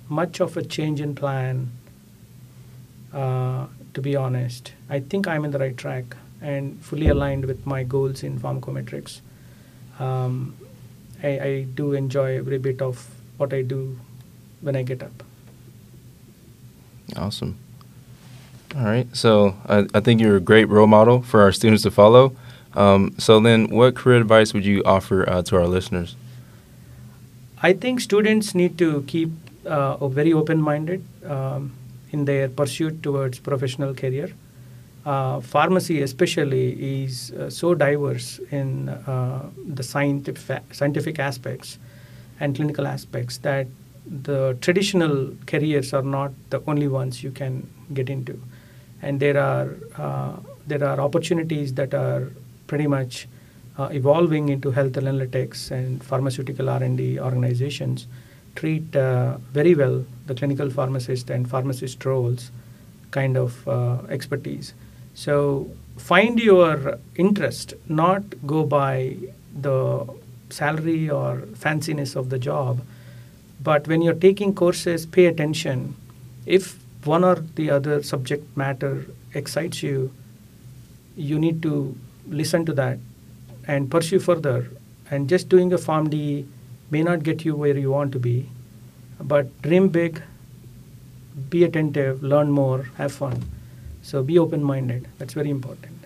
much 0.08 0.40
of 0.40 0.58
a 0.58 0.64
change 0.64 1.02
in 1.02 1.16
plan, 1.16 1.72
uh, 3.14 3.68
to 3.94 4.02
be 4.02 4.16
honest. 4.16 4.74
I 4.90 5.00
think 5.00 5.28
I'm 5.28 5.46
in 5.46 5.52
the 5.52 5.60
right 5.60 5.76
track 5.76 6.16
and 6.42 6.80
fully 6.82 7.08
aligned 7.08 7.46
with 7.46 7.66
my 7.66 7.84
goals 7.84 8.24
in 8.24 8.40
pharmacometrics. 8.40 9.22
Um, 10.00 10.56
I, 11.24 11.40
I 11.40 11.64
do 11.64 11.94
enjoy 11.94 12.38
every 12.38 12.58
bit 12.58 12.82
of 12.82 13.10
what 13.38 13.54
I 13.54 13.62
do 13.62 13.98
when 14.62 14.76
I 14.76 14.84
get 14.84 15.04
up. 15.04 15.24
Awesome. 17.16 17.58
All 18.76 18.84
right. 18.84 19.08
So 19.16 19.56
I, 19.68 19.88
I 19.94 20.00
think 20.00 20.22
you're 20.22 20.38
a 20.38 20.42
great 20.42 20.66
role 20.66 20.88
model 20.88 21.22
for 21.22 21.42
our 21.42 21.52
students 21.52 21.84
to 21.84 21.92
follow. 21.92 22.36
Um, 22.76 23.16
so 23.18 23.40
then, 23.40 23.70
what 23.70 23.96
career 23.96 24.18
advice 24.18 24.54
would 24.54 24.64
you 24.64 24.84
offer 24.84 25.28
uh, 25.28 25.42
to 25.44 25.56
our 25.56 25.68
listeners? 25.68 26.16
I 27.62 27.74
think 27.74 28.00
students 28.00 28.56
need 28.56 28.78
to 28.78 29.04
keep 29.04 29.32
uh, 29.66 30.08
very 30.08 30.32
open-minded 30.32 31.04
um, 31.26 31.74
in 32.12 32.24
their 32.24 32.48
pursuit 32.48 33.04
towards 33.04 33.40
professional 33.40 33.94
career. 33.94 34.32
Uh, 35.06 35.42
pharmacy, 35.42 36.02
especially, 36.02 37.04
is 37.04 37.32
uh, 37.32 37.50
so 37.50 37.74
diverse 37.74 38.40
in 38.52 38.88
uh, 38.90 39.50
the 39.68 39.84
scientific 39.84 40.62
scientific 40.74 41.20
aspects 41.20 41.80
and 42.40 42.56
clinical 42.56 42.86
aspects 42.88 43.38
that 43.40 43.68
the 44.06 44.58
traditional 44.62 45.34
careers 45.46 45.94
are 45.94 46.02
not 46.02 46.32
the 46.50 46.62
only 46.68 46.88
ones 46.88 47.24
you 47.24 47.32
can 47.32 47.68
get 47.94 48.10
into, 48.10 48.40
and 49.02 49.20
there 49.20 49.38
are 49.38 49.76
uh, 49.98 50.36
there 50.68 50.84
are 50.84 51.00
opportunities 51.00 51.74
that 51.74 51.94
are 51.94 52.32
pretty 52.68 52.88
much 52.88 53.28
evolving 53.88 54.50
into 54.50 54.72
health 54.72 54.94
analytics 54.94 55.72
and 55.72 56.04
pharmaceutical 56.04 56.70
R&D 56.70 57.20
organizations 57.20 58.08
treat 58.56 58.96
uh, 58.96 59.38
very 59.54 59.76
well 59.76 60.06
the 60.28 60.36
clinical 60.36 60.70
pharmacist 60.70 61.30
and 61.30 61.50
pharmacist 61.50 62.04
roles 62.04 62.52
kind 63.12 63.38
of 63.38 63.68
uh, 63.68 64.00
expertise. 64.10 64.74
So 65.14 65.70
find 65.98 66.40
your 66.40 67.00
interest, 67.16 67.74
not 67.88 68.24
go 68.46 68.64
by 68.64 69.18
the 69.60 70.08
salary 70.50 71.10
or 71.10 71.38
fanciness 71.54 72.16
of 72.16 72.30
the 72.30 72.40
job, 72.40 72.82
but 73.62 73.88
when 73.88 74.02
you're 74.02 74.14
taking 74.14 74.54
courses, 74.54 75.06
pay 75.06 75.26
attention. 75.26 75.96
If 76.46 76.80
one 77.04 77.24
or 77.24 77.44
the 77.56 77.70
other 77.70 78.04
subject 78.04 78.56
matter 78.58 79.06
excites 79.34 79.84
you, 79.84 80.12
you 81.16 81.38
need 81.40 81.62
to 81.64 81.96
listen 82.28 82.66
to 82.66 82.74
that 82.74 83.00
and 83.68 83.90
pursue 83.90 84.20
further. 84.20 84.70
And 85.12 85.28
just 85.28 85.50
doing 85.50 85.74
a 85.74 85.78
PharmD 85.78 86.46
may 86.92 87.04
not 87.04 87.24
get 87.24 87.46
you 87.46 87.56
where 87.56 87.78
you 87.78 87.92
want 87.92 88.12
to 88.14 88.20
be, 88.20 88.50
but 89.20 89.62
dream 89.62 89.90
big, 89.90 90.22
be 91.50 91.64
attentive, 91.64 92.22
learn 92.24 92.52
more, 92.52 92.90
have 92.98 93.12
fun. 93.12 93.44
So 94.02 94.24
be 94.24 94.40
open 94.40 94.64
minded. 94.64 95.08
That's 95.18 95.34
very 95.34 95.50
important. 95.50 95.98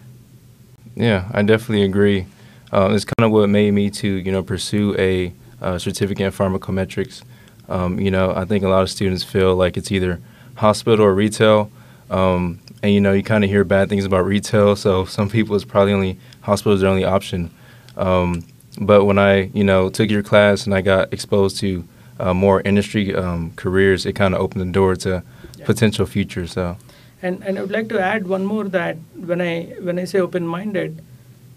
Yeah, 0.95 1.29
I 1.31 1.41
definitely 1.41 1.83
agree. 1.83 2.27
Um, 2.71 2.95
it's 2.95 3.05
kind 3.05 3.25
of 3.25 3.31
what 3.31 3.49
made 3.49 3.71
me 3.71 3.89
to 3.91 4.07
you 4.07 4.31
know 4.31 4.43
pursue 4.43 4.95
a 4.97 5.33
uh, 5.61 5.77
certificate 5.77 6.25
in 6.25 6.31
pharmacometrics. 6.31 7.23
Um, 7.69 7.99
you 7.99 8.11
know, 8.11 8.33
I 8.35 8.45
think 8.45 8.63
a 8.63 8.69
lot 8.69 8.81
of 8.81 8.89
students 8.89 9.23
feel 9.23 9.55
like 9.55 9.77
it's 9.77 9.91
either 9.91 10.19
hospital 10.55 11.05
or 11.05 11.13
retail, 11.13 11.71
um, 12.09 12.59
and 12.83 12.93
you 12.93 12.99
know, 12.99 13.13
you 13.13 13.23
kind 13.23 13.43
of 13.45 13.49
hear 13.49 13.63
bad 13.63 13.87
things 13.89 14.03
about 14.03 14.25
retail. 14.25 14.75
So 14.75 15.05
some 15.05 15.29
people 15.29 15.55
it's 15.55 15.65
probably 15.65 15.93
only 15.93 16.19
hospitals 16.41 16.81
their 16.81 16.89
only 16.89 17.05
option. 17.05 17.49
Um, 17.95 18.43
but 18.79 19.05
when 19.05 19.17
I 19.17 19.49
you 19.53 19.63
know 19.63 19.89
took 19.89 20.09
your 20.09 20.21
class 20.21 20.65
and 20.65 20.75
I 20.75 20.81
got 20.81 21.13
exposed 21.13 21.57
to 21.59 21.87
uh, 22.19 22.33
more 22.33 22.61
industry 22.61 23.15
um, 23.15 23.53
careers, 23.55 24.05
it 24.05 24.13
kind 24.13 24.35
of 24.35 24.41
opened 24.41 24.61
the 24.61 24.71
door 24.71 24.95
to 24.97 25.23
yeah. 25.57 25.65
potential 25.65 26.05
future. 26.05 26.45
So. 26.45 26.77
And, 27.21 27.41
and 27.45 27.57
I 27.57 27.61
would 27.61 27.71
like 27.71 27.87
to 27.87 28.01
add 28.01 28.27
one 28.27 28.43
more 28.43 28.65
that 28.65 28.97
when 29.15 29.39
I 29.39 29.63
when 29.79 29.97
I 29.97 30.03
say 30.03 30.19
open-minded, 30.19 31.01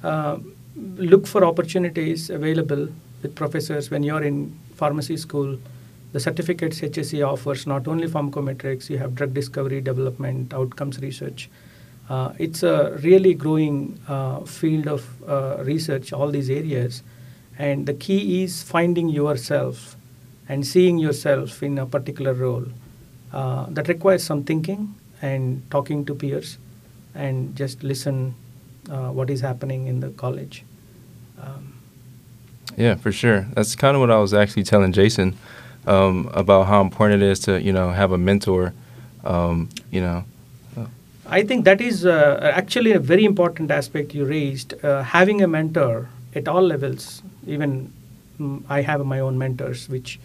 uh, 0.04 0.38
look 0.76 1.26
for 1.26 1.44
opportunities 1.44 2.30
available 2.30 2.88
with 3.22 3.34
professors 3.34 3.90
when 3.90 4.04
you're 4.04 4.22
in 4.22 4.56
pharmacy 4.76 5.16
school. 5.16 5.58
The 6.16 6.20
certificates 6.20 6.80
HSC 6.80 7.22
offers 7.30 7.66
not 7.66 7.86
only 7.86 8.08
pharmacometrics, 8.08 8.88
you 8.88 8.96
have 8.96 9.14
drug 9.14 9.34
discovery, 9.34 9.82
development, 9.82 10.54
outcomes 10.54 10.98
research. 11.00 11.50
Uh, 12.08 12.32
it's 12.38 12.62
a 12.62 12.96
really 13.02 13.34
growing 13.34 14.00
uh, 14.08 14.40
field 14.40 14.88
of 14.88 15.04
uh, 15.28 15.62
research, 15.62 16.14
all 16.14 16.30
these 16.30 16.48
areas. 16.48 17.02
And 17.58 17.84
the 17.84 17.92
key 17.92 18.42
is 18.42 18.62
finding 18.62 19.10
yourself 19.10 19.94
and 20.48 20.66
seeing 20.66 20.96
yourself 20.96 21.62
in 21.62 21.76
a 21.76 21.84
particular 21.84 22.32
role. 22.32 22.64
Uh, 23.30 23.66
that 23.68 23.86
requires 23.86 24.24
some 24.24 24.42
thinking 24.42 24.94
and 25.20 25.70
talking 25.70 26.06
to 26.06 26.14
peers 26.14 26.56
and 27.14 27.54
just 27.54 27.82
listen 27.82 28.34
uh, 28.88 29.10
what 29.10 29.28
is 29.28 29.42
happening 29.42 29.86
in 29.86 30.00
the 30.00 30.08
college. 30.12 30.64
Um, 31.42 31.74
yeah, 32.74 32.94
for 32.94 33.12
sure. 33.12 33.42
That's 33.52 33.76
kind 33.76 33.94
of 33.94 34.00
what 34.00 34.10
I 34.10 34.16
was 34.16 34.32
actually 34.32 34.64
telling 34.64 34.94
Jason 34.94 35.36
um, 35.86 36.30
about 36.34 36.66
how 36.66 36.80
important 36.80 37.22
it 37.22 37.26
is 37.26 37.40
to 37.40 37.60
you 37.60 37.72
know 37.72 37.90
have 37.90 38.12
a 38.12 38.18
mentor. 38.18 38.72
Um, 39.24 39.68
you 39.90 40.00
know. 40.00 40.24
I 41.28 41.42
think 41.42 41.64
that 41.64 41.80
is 41.80 42.06
uh, 42.06 42.52
actually 42.54 42.92
a 42.92 43.00
very 43.00 43.24
important 43.24 43.72
aspect 43.72 44.14
you 44.14 44.24
raised. 44.24 44.74
Uh, 44.84 45.02
having 45.02 45.42
a 45.42 45.48
mentor 45.48 46.08
at 46.36 46.46
all 46.46 46.62
levels, 46.62 47.20
even 47.48 47.92
um, 48.38 48.64
I 48.68 48.82
have 48.82 49.04
my 49.04 49.18
own 49.18 49.36
mentors, 49.36 49.88
which 49.88 50.20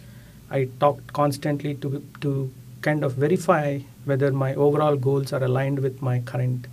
I 0.48 0.68
talk 0.78 1.12
constantly 1.12 1.74
to 1.76 2.02
to 2.20 2.52
kind 2.82 3.02
of 3.02 3.14
verify 3.14 3.80
whether 4.04 4.30
my 4.32 4.54
overall 4.54 4.96
goals 4.96 5.32
are 5.32 5.42
aligned 5.42 5.80
with 5.80 6.00
my 6.02 6.20
current 6.20 6.66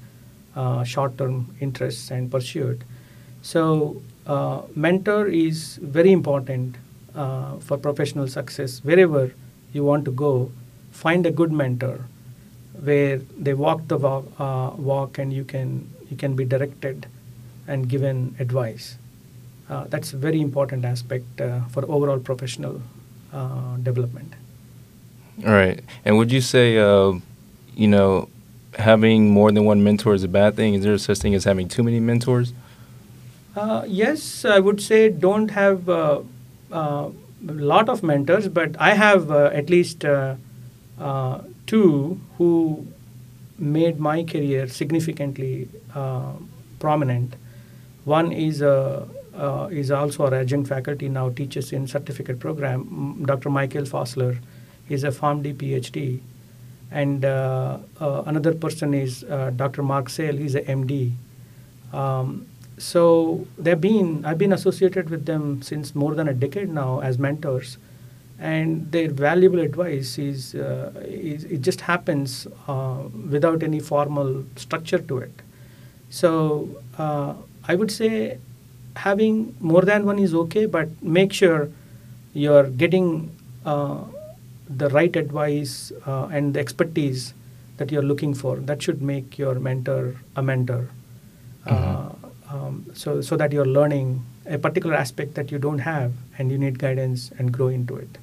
uh, 0.55 0.83
short-term 0.83 1.55
interests 1.59 2.11
and 2.11 2.31
pursuit. 2.31 2.81
So, 3.41 4.01
uh, 4.27 4.61
mentor 4.75 5.27
is 5.27 5.77
very 5.77 6.11
important 6.11 6.75
uh, 7.15 7.57
for 7.57 7.77
professional 7.77 8.27
success. 8.27 8.83
Wherever 8.83 9.31
you 9.73 9.83
want 9.83 10.05
to 10.05 10.11
go, 10.11 10.51
find 10.91 11.25
a 11.25 11.31
good 11.31 11.51
mentor 11.51 12.05
where 12.81 13.17
they 13.37 13.53
walk 13.53 13.87
the 13.87 13.97
walk, 13.97 14.25
uh, 14.39 14.71
walk 14.77 15.17
and 15.17 15.33
you 15.33 15.43
can 15.43 15.89
you 16.09 16.17
can 16.17 16.35
be 16.35 16.45
directed 16.45 17.07
and 17.67 17.87
given 17.87 18.35
advice. 18.39 18.97
Uh, 19.69 19.83
that's 19.87 20.13
a 20.13 20.17
very 20.17 20.41
important 20.41 20.83
aspect 20.85 21.39
uh, 21.39 21.61
for 21.65 21.83
overall 21.91 22.19
professional 22.19 22.81
development. 23.83 24.33
All 25.45 25.53
right. 25.53 25.79
And 26.03 26.17
would 26.17 26.31
you 26.31 26.41
say, 26.41 26.77
uh, 26.77 27.13
you 27.75 27.87
know, 27.87 28.27
having 28.77 29.29
more 29.29 29.51
than 29.51 29.65
one 29.65 29.83
mentor 29.83 30.13
is 30.13 30.23
a 30.23 30.27
bad 30.27 30.55
thing? 30.55 30.73
Is 30.73 30.83
there 30.83 30.97
such 30.97 31.19
thing 31.19 31.35
as 31.35 31.43
having 31.43 31.67
too 31.67 31.83
many 31.83 31.99
mentors? 31.99 32.53
Uh, 33.55 33.83
yes, 33.87 34.45
I 34.45 34.59
would 34.59 34.81
say 34.81 35.09
don't 35.09 35.51
have 35.51 35.89
uh, 35.89 35.93
uh 35.93 36.23
a 36.71 37.11
lot 37.41 37.89
of 37.89 38.03
mentors, 38.03 38.47
but 38.47 38.75
I 38.79 38.93
have 38.93 39.31
uh, 39.31 39.49
at 39.53 39.69
least 39.69 40.05
uh, 40.05 40.35
two 41.67 42.19
who 42.37 42.87
made 43.57 43.99
my 43.99 44.23
career 44.23 44.67
significantly 44.67 45.69
prominent. 46.79 47.35
One 48.05 48.31
is 48.31 48.61
a 48.61 49.07
uh, 49.39 49.69
is 49.71 49.89
also 49.89 50.25
our 50.25 50.33
adjunct 50.33 50.67
faculty 50.67 51.07
now 51.07 51.29
teaches 51.29 51.71
in 51.71 51.87
certificate 51.87 52.39
program, 52.39 53.23
Dr. 53.25 53.49
Michael 53.49 53.83
Fossler 53.83 54.37
is 54.89 55.03
a 55.03 55.09
PharmD 55.09 55.55
PhD, 55.55 56.19
and 56.91 57.23
uh, 57.23 57.77
uh, 58.01 58.23
another 58.25 58.53
person 58.53 58.93
is 58.93 59.23
uh, 59.23 59.51
Dr. 59.55 59.81
Mark 59.81 60.09
Sale. 60.09 60.35
He's 60.35 60.55
a 60.55 60.61
MD. 60.61 61.13
Um, 61.93 62.47
so 62.79 63.45
they've 63.57 63.79
been 63.79 64.25
I've 64.25 64.37
been 64.37 64.53
associated 64.53 65.09
with 65.09 65.25
them 65.25 65.61
since 65.61 65.93
more 65.95 66.15
than 66.15 66.27
a 66.27 66.33
decade 66.33 66.69
now 66.69 66.99
as 67.01 67.19
mentors, 67.19 67.77
and 68.39 68.91
their 68.91 69.09
valuable 69.09 69.59
advice 69.59 70.17
is, 70.17 70.55
uh, 70.55 70.91
is 71.03 71.43
it 71.43 71.61
just 71.61 71.81
happens 71.81 72.47
uh, 72.67 73.03
without 73.29 73.63
any 73.63 73.79
formal 73.79 74.45
structure 74.55 74.99
to 74.99 75.17
it. 75.19 75.41
So 76.09 76.69
uh, 76.97 77.33
I 77.67 77.75
would 77.75 77.91
say 77.91 78.39
having 78.95 79.55
more 79.59 79.81
than 79.81 80.05
one 80.05 80.19
is 80.19 80.33
okay, 80.33 80.65
but 80.65 80.89
make 81.03 81.33
sure 81.33 81.69
you're 82.33 82.69
getting 82.69 83.35
the 84.69 84.89
right 84.89 85.15
advice 85.15 85.91
uh, 86.05 86.27
and 86.31 86.53
the 86.53 86.59
expertise 86.59 87.33
that 87.77 87.91
you're 87.91 88.03
looking 88.03 88.33
for. 88.33 88.57
That 88.57 88.81
should 88.81 89.01
make 89.01 89.37
your 89.37 89.55
mentor 89.55 90.15
a 90.35 90.41
mentor. 90.41 90.89
Uh, 91.65 91.75
mm-hmm. 91.75 92.18
Um, 92.51 92.85
so, 92.93 93.21
so 93.21 93.37
that 93.37 93.51
you're 93.51 93.65
learning 93.65 94.25
a 94.47 94.57
particular 94.57 94.95
aspect 94.95 95.35
that 95.35 95.51
you 95.51 95.59
don't 95.59 95.79
have 95.79 96.13
and 96.37 96.51
you 96.51 96.57
need 96.57 96.79
guidance 96.79 97.31
and 97.37 97.51
grow 97.51 97.67
into 97.67 97.95
it. 97.95 98.17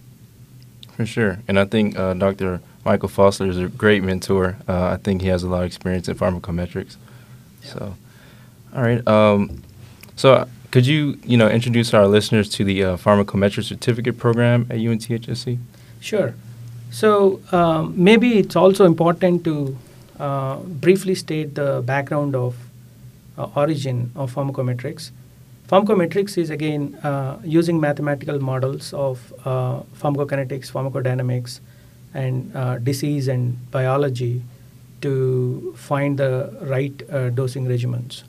For 0.97 1.07
sure. 1.07 1.39
And 1.47 1.59
I 1.61 1.65
think 1.65 1.97
uh, 1.97 2.15
Dr. 2.15 2.61
Michael 2.85 3.09
Fossler 3.09 3.49
is 3.49 3.59
a 3.59 3.69
great 3.69 4.03
mentor. 4.03 4.57
Uh, 4.67 4.87
I 4.87 4.97
think 4.97 5.23
he 5.23 5.29
has 5.29 5.43
a 5.43 5.49
lot 5.49 5.61
of 5.61 5.67
experience 5.67 6.09
in 6.09 6.17
pharmacometrics. 6.17 6.97
Yeah. 7.63 7.73
So, 7.73 7.95
all 8.75 8.83
right. 8.83 9.07
Um, 9.07 9.63
so, 10.17 10.49
could 10.71 10.87
you, 10.87 11.19
you 11.25 11.37
know, 11.37 11.49
introduce 11.49 11.95
our 11.95 12.07
listeners 12.09 12.49
to 12.51 12.65
the 12.65 12.83
uh, 12.83 12.97
pharmacometric 12.97 13.65
certificate 13.65 14.19
program 14.19 14.67
at 14.71 14.79
UNTHSC? 14.79 15.59
Sure. 16.01 16.35
So, 16.91 17.41
um, 17.53 17.93
maybe 17.97 18.39
it's 18.39 18.57
also 18.57 18.85
important 18.85 19.45
to 19.45 19.77
uh, 20.19 20.57
briefly 20.57 21.15
state 21.15 21.55
the 21.55 21.83
background 21.85 22.35
of 22.35 22.57
origin 23.39 24.13
of 24.15 24.35
pharmacometrics. 24.35 25.11
Pharmacometrics 25.69 26.39
is 26.39 26.51
again 26.51 26.95
uh, 27.03 27.39
using 27.45 27.81
mathematical 27.81 28.41
models 28.41 28.93
of 28.95 29.33
uh, 29.45 29.81
pharmacokinetics, 30.01 30.71
pharmacodynamics, 30.71 31.61
and 32.15 32.55
uh, 32.57 32.79
disease 32.79 33.29
and 33.29 33.71
biology 33.71 34.43
to 35.03 35.75
find 35.77 36.19
the 36.19 36.57
right 36.63 37.03
uh, 37.11 37.31
dosing 37.31 37.67
regimens. 37.67 38.23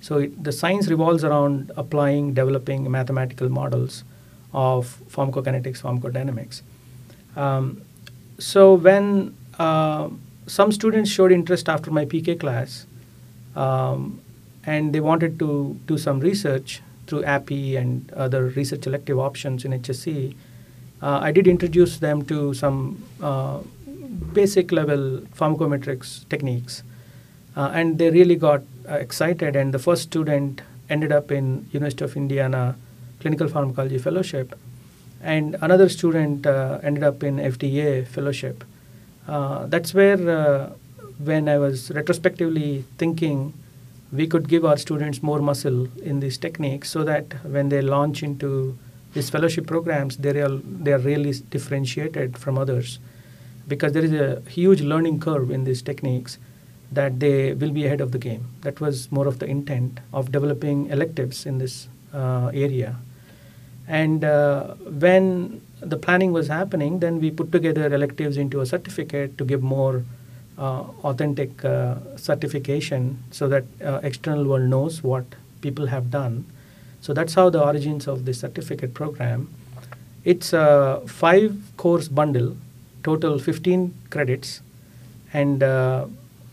So 0.00 0.18
it, 0.18 0.44
the 0.44 0.52
science 0.52 0.88
revolves 0.88 1.24
around 1.24 1.72
applying, 1.76 2.34
developing 2.34 2.90
mathematical 2.90 3.48
models 3.48 4.04
of 4.52 5.00
pharmacokinetics, 5.10 5.80
pharmacodynamics. 5.80 6.62
Um, 7.36 7.82
so 8.38 8.74
when 8.74 9.34
uh, 9.58 10.08
some 10.46 10.72
students 10.72 11.10
showed 11.10 11.32
interest 11.32 11.68
after 11.68 11.90
my 11.90 12.04
PK 12.04 12.38
class, 12.38 12.86
um, 13.54 14.20
and 14.64 14.92
they 14.94 15.00
wanted 15.00 15.38
to 15.38 15.78
do 15.86 15.98
some 15.98 16.20
research 16.20 16.82
through 17.06 17.24
API 17.24 17.76
and 17.76 18.10
other 18.12 18.46
research 18.46 18.86
elective 18.86 19.18
options 19.18 19.64
in 19.64 19.72
HSC, 19.72 20.34
uh, 21.02 21.18
I 21.20 21.32
did 21.32 21.48
introduce 21.48 21.98
them 21.98 22.24
to 22.26 22.54
some 22.54 23.02
uh, 23.20 23.58
basic 24.32 24.70
level 24.70 25.20
pharmacometrics 25.34 26.28
techniques. 26.28 26.82
Uh, 27.56 27.70
and 27.74 27.98
they 27.98 28.10
really 28.10 28.36
got 28.36 28.62
uh, 28.88 28.94
excited, 28.94 29.56
and 29.56 29.74
the 29.74 29.78
first 29.78 30.02
student 30.02 30.62
ended 30.88 31.12
up 31.12 31.30
in 31.30 31.68
University 31.72 32.04
of 32.04 32.16
Indiana 32.16 32.76
Clinical 33.20 33.48
Pharmacology 33.48 33.98
Fellowship, 33.98 34.58
and 35.22 35.56
another 35.60 35.88
student 35.88 36.46
uh, 36.46 36.78
ended 36.82 37.02
up 37.02 37.22
in 37.22 37.36
FDA 37.36 38.06
Fellowship. 38.06 38.64
Uh, 39.28 39.66
that's 39.66 39.92
where, 39.92 40.72
when 41.18 41.48
I 41.48 41.58
was 41.58 41.90
retrospectively 41.90 42.84
thinking 42.96 43.52
we 44.12 44.26
could 44.26 44.48
give 44.48 44.64
our 44.64 44.76
students 44.76 45.22
more 45.22 45.40
muscle 45.40 45.88
in 46.02 46.20
these 46.20 46.36
techniques 46.36 46.90
so 46.90 47.02
that 47.04 47.32
when 47.44 47.70
they 47.70 47.80
launch 47.80 48.22
into 48.22 48.78
these 49.14 49.30
fellowship 49.30 49.66
programs, 49.66 50.18
they 50.18 50.40
are, 50.40 50.56
they 50.58 50.92
are 50.92 50.98
really 50.98 51.32
differentiated 51.50 52.36
from 52.38 52.58
others 52.58 52.98
because 53.68 53.92
there 53.92 54.04
is 54.04 54.12
a 54.12 54.42
huge 54.48 54.82
learning 54.82 55.18
curve 55.20 55.50
in 55.50 55.64
these 55.64 55.82
techniques 55.82 56.38
that 56.90 57.20
they 57.20 57.54
will 57.54 57.70
be 57.70 57.86
ahead 57.86 58.00
of 58.02 58.12
the 58.12 58.18
game. 58.18 58.46
That 58.62 58.80
was 58.80 59.10
more 59.10 59.26
of 59.26 59.38
the 59.38 59.46
intent 59.46 60.00
of 60.12 60.30
developing 60.30 60.90
electives 60.90 61.46
in 61.46 61.58
this 61.58 61.88
uh, 62.12 62.50
area. 62.52 62.96
And 63.88 64.24
uh, 64.24 64.74
when 64.74 65.62
the 65.80 65.96
planning 65.96 66.32
was 66.32 66.48
happening, 66.48 67.00
then 67.00 67.20
we 67.20 67.30
put 67.30 67.50
together 67.50 67.92
electives 67.92 68.36
into 68.36 68.60
a 68.60 68.66
certificate 68.66 69.38
to 69.38 69.44
give 69.44 69.62
more 69.62 70.04
authentic 70.58 71.64
uh, 71.64 71.96
certification 72.16 73.22
so 73.30 73.48
that 73.48 73.64
uh, 73.84 74.00
external 74.02 74.44
world 74.44 74.68
knows 74.68 75.02
what 75.02 75.24
people 75.60 75.86
have 75.86 76.10
done. 76.10 76.44
So 77.00 77.12
that's 77.12 77.34
how 77.34 77.50
the 77.50 77.62
origins 77.62 78.06
of 78.06 78.24
the 78.24 78.34
certificate 78.34 78.94
program. 78.94 79.52
It's 80.24 80.52
a 80.52 81.02
five 81.06 81.56
course 81.76 82.08
bundle, 82.08 82.56
total 83.02 83.38
15 83.38 83.94
credits, 84.10 84.60
and 85.32 85.62
uh, 85.62 86.06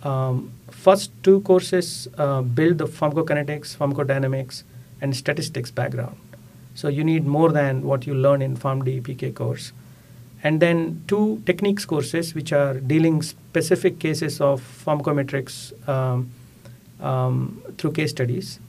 um, 0.04 0.52
first 0.72 1.12
two 1.24 1.42
courses 1.42 2.08
uh, 2.18 2.42
build 2.42 2.80
the 2.80 2.88
pharmacokinetics, 2.88 3.78
pharmacodynamics, 3.78 4.64
and 5.02 5.16
statistics 5.16 5.70
background. 5.70 6.18
So 6.74 6.88
you 6.88 7.04
need 7.04 7.28
more 7.28 7.52
than 7.52 7.84
what 7.84 8.08
you 8.08 8.16
learn 8.16 8.42
in 8.42 8.58
PharmD 8.58 9.02
PK 9.04 9.36
course 9.36 9.72
and 10.44 10.62
then 10.62 11.04
two 11.08 11.42
techniques 11.46 11.86
courses 11.86 12.34
which 12.34 12.54
are 12.54 12.76
dealing 12.76 13.22
specific 13.22 14.00
cases 14.00 14.40
of 14.40 14.62
pharmacometrics 14.86 15.74
um, 15.88 16.32
um, 17.02 17.62
through 17.78 17.92
case 17.92 18.12
studies. 18.12 18.60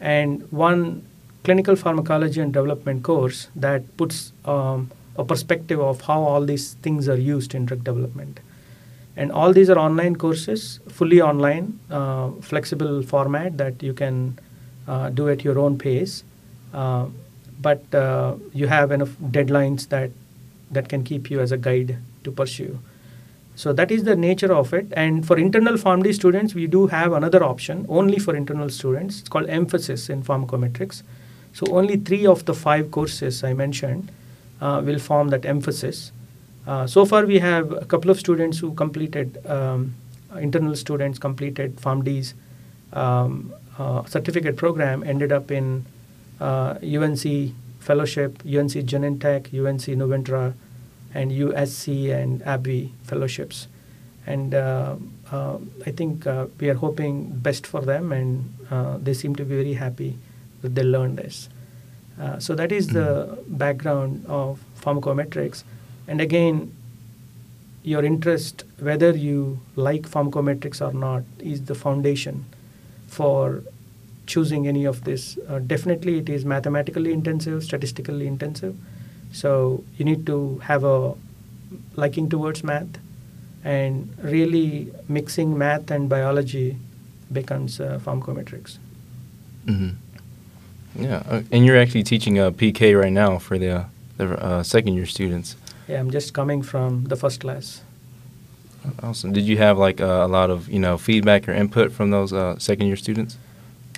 And 0.00 0.50
one 0.50 1.02
clinical 1.44 1.76
pharmacology 1.76 2.40
and 2.40 2.52
development 2.52 3.02
course 3.02 3.48
that 3.54 3.96
puts 3.96 4.32
um, 4.44 4.90
a 5.16 5.24
perspective 5.24 5.80
of 5.80 6.00
how 6.02 6.20
all 6.22 6.44
these 6.44 6.74
things 6.74 7.08
are 7.08 7.16
used 7.16 7.54
in 7.54 7.66
drug 7.66 7.84
development. 7.84 8.40
And 9.16 9.30
all 9.32 9.52
these 9.52 9.68
are 9.68 9.78
online 9.78 10.16
courses 10.16 10.80
fully 10.88 11.20
online 11.20 11.78
uh, 11.90 12.30
flexible 12.40 13.02
format 13.02 13.58
that 13.58 13.82
you 13.82 13.92
can 13.92 14.38
uh, 14.88 15.10
do 15.10 15.28
at 15.28 15.44
your 15.44 15.58
own 15.58 15.76
pace. 15.78 16.24
Uh, 16.72 17.06
but 17.60 17.94
uh, 17.94 18.36
you 18.54 18.68
have 18.68 18.90
enough 18.90 19.10
deadlines 19.20 19.88
that 19.90 20.10
that 20.70 20.88
can 20.88 21.02
keep 21.02 21.30
you 21.30 21.40
as 21.40 21.52
a 21.52 21.56
guide 21.56 21.98
to 22.24 22.30
pursue. 22.30 22.78
So 23.56 23.72
that 23.72 23.90
is 23.90 24.04
the 24.04 24.16
nature 24.16 24.52
of 24.52 24.72
it. 24.72 24.86
And 24.92 25.26
for 25.26 25.36
internal 25.36 25.74
PharmD 25.74 26.14
students, 26.14 26.54
we 26.54 26.66
do 26.66 26.86
have 26.86 27.12
another 27.12 27.42
option 27.44 27.84
only 27.88 28.18
for 28.18 28.34
internal 28.34 28.70
students. 28.70 29.20
It's 29.20 29.28
called 29.28 29.48
emphasis 29.48 30.08
in 30.08 30.22
pharmacometrics. 30.22 31.02
So 31.52 31.66
only 31.70 31.96
three 31.96 32.26
of 32.26 32.44
the 32.46 32.54
five 32.54 32.90
courses 32.90 33.42
I 33.44 33.52
mentioned 33.52 34.10
uh, 34.60 34.80
will 34.84 34.98
form 34.98 35.28
that 35.28 35.44
emphasis. 35.44 36.12
Uh, 36.66 36.86
so 36.86 37.04
far, 37.04 37.26
we 37.26 37.38
have 37.38 37.72
a 37.72 37.84
couple 37.84 38.10
of 38.10 38.18
students 38.18 38.58
who 38.58 38.72
completed 38.74 39.44
um, 39.46 39.94
internal 40.38 40.76
students 40.76 41.18
completed 41.18 41.76
PharmD's 41.76 42.34
um, 42.92 43.52
uh, 43.78 44.04
certificate 44.04 44.56
program 44.56 45.02
ended 45.02 45.32
up 45.32 45.50
in 45.50 45.84
UNC 46.40 47.26
uh, 47.26 47.52
fellowship, 47.80 48.42
UNC 48.46 48.72
Genentech, 48.86 49.52
UNC 49.52 49.82
Nuventra, 49.98 50.54
and 51.12 51.32
USC 51.32 52.14
and 52.14 52.40
AbbVie 52.42 52.90
fellowships. 53.02 53.66
And 54.26 54.54
uh, 54.54 54.96
uh, 55.32 55.58
I 55.84 55.90
think 55.90 56.26
uh, 56.26 56.46
we 56.60 56.70
are 56.70 56.74
hoping 56.74 57.30
best 57.30 57.66
for 57.66 57.80
them, 57.80 58.12
and 58.12 58.54
uh, 58.70 58.98
they 58.98 59.14
seem 59.14 59.34
to 59.36 59.44
be 59.44 59.56
very 59.56 59.74
happy 59.74 60.18
that 60.62 60.74
they 60.74 60.82
learned 60.82 61.16
this. 61.16 61.48
Uh, 62.20 62.38
so 62.38 62.54
that 62.54 62.70
is 62.70 62.88
the 62.88 63.26
mm-hmm. 63.26 63.56
background 63.56 64.24
of 64.28 64.60
pharmacometrics. 64.78 65.64
And 66.06 66.20
again, 66.20 66.72
your 67.82 68.04
interest, 68.04 68.64
whether 68.78 69.10
you 69.10 69.60
like 69.74 70.02
pharmacometrics 70.02 70.86
or 70.86 70.92
not, 70.92 71.22
is 71.38 71.64
the 71.64 71.74
foundation 71.74 72.44
for 73.08 73.62
choosing 74.30 74.68
any 74.68 74.84
of 74.84 75.02
this. 75.04 75.38
Uh, 75.48 75.58
definitely, 75.58 76.18
it 76.18 76.28
is 76.28 76.44
mathematically 76.44 77.12
intensive, 77.12 77.64
statistically 77.64 78.26
intensive. 78.26 78.76
So 79.32 79.84
you 79.96 80.04
need 80.04 80.24
to 80.26 80.58
have 80.70 80.84
a 80.84 81.14
liking 81.96 82.28
towards 82.28 82.62
math, 82.64 82.98
and 83.64 84.14
really 84.22 84.92
mixing 85.08 85.58
math 85.58 85.90
and 85.90 86.08
biology 86.08 86.76
becomes 87.32 87.80
uh, 87.80 87.98
pharmacometrics. 88.04 88.78
Mm-hmm. 89.66 89.90
Yeah, 91.04 91.22
uh, 91.28 91.42
and 91.52 91.64
you're 91.64 91.78
actually 91.78 92.02
teaching 92.02 92.38
a 92.38 92.48
uh, 92.48 92.50
PK 92.50 93.00
right 93.00 93.12
now 93.12 93.38
for 93.38 93.58
the, 93.58 93.70
uh, 93.70 93.84
the 94.16 94.44
uh, 94.44 94.62
second 94.62 94.94
year 94.94 95.06
students. 95.06 95.56
Yeah, 95.88 96.00
I'm 96.00 96.10
just 96.10 96.34
coming 96.34 96.62
from 96.62 97.04
the 97.04 97.16
first 97.16 97.40
class. 97.40 97.82
Awesome. 99.02 99.32
Did 99.32 99.44
you 99.44 99.58
have 99.58 99.76
like 99.78 100.00
a 100.00 100.26
lot 100.26 100.50
of 100.50 100.68
you 100.68 100.78
know 100.78 100.96
feedback 100.96 101.48
or 101.48 101.52
input 101.52 101.92
from 101.92 102.10
those 102.10 102.30
second 102.62 102.86
year 102.86 102.96
students? 102.96 103.36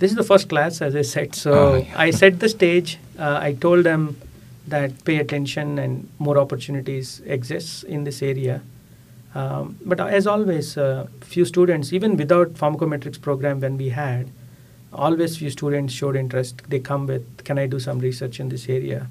This 0.02 0.10
is 0.10 0.16
the 0.16 0.24
first 0.24 0.48
class, 0.48 0.82
as 0.82 0.96
I 0.96 1.02
said. 1.02 1.32
So 1.36 1.52
oh, 1.52 1.86
I 1.94 2.10
set 2.10 2.40
the 2.40 2.48
stage. 2.48 2.98
Uh, 3.16 3.38
I 3.40 3.52
told 3.52 3.84
them 3.84 4.16
that 4.66 5.04
pay 5.04 5.18
attention 5.18 5.78
and 5.78 6.08
more 6.18 6.38
opportunities 6.38 7.22
exist 7.24 7.84
in 7.84 8.02
this 8.02 8.20
area. 8.20 8.62
Um, 9.36 9.78
but 9.84 10.00
as 10.00 10.26
always, 10.26 10.76
uh, 10.76 11.06
few 11.20 11.44
students, 11.44 11.92
even 11.92 12.16
without 12.16 12.54
pharmacometrics 12.54 13.20
program 13.20 13.60
when 13.60 13.78
we 13.78 13.90
had, 13.90 14.28
always 14.92 15.36
few 15.36 15.50
students 15.50 15.94
showed 15.94 16.16
interest. 16.16 16.62
They 16.68 16.80
come 16.80 17.06
with, 17.06 17.44
can 17.44 17.56
I 17.56 17.66
do 17.66 17.78
some 17.78 18.00
research 18.00 18.40
in 18.40 18.48
this 18.48 18.68
area? 18.68 19.06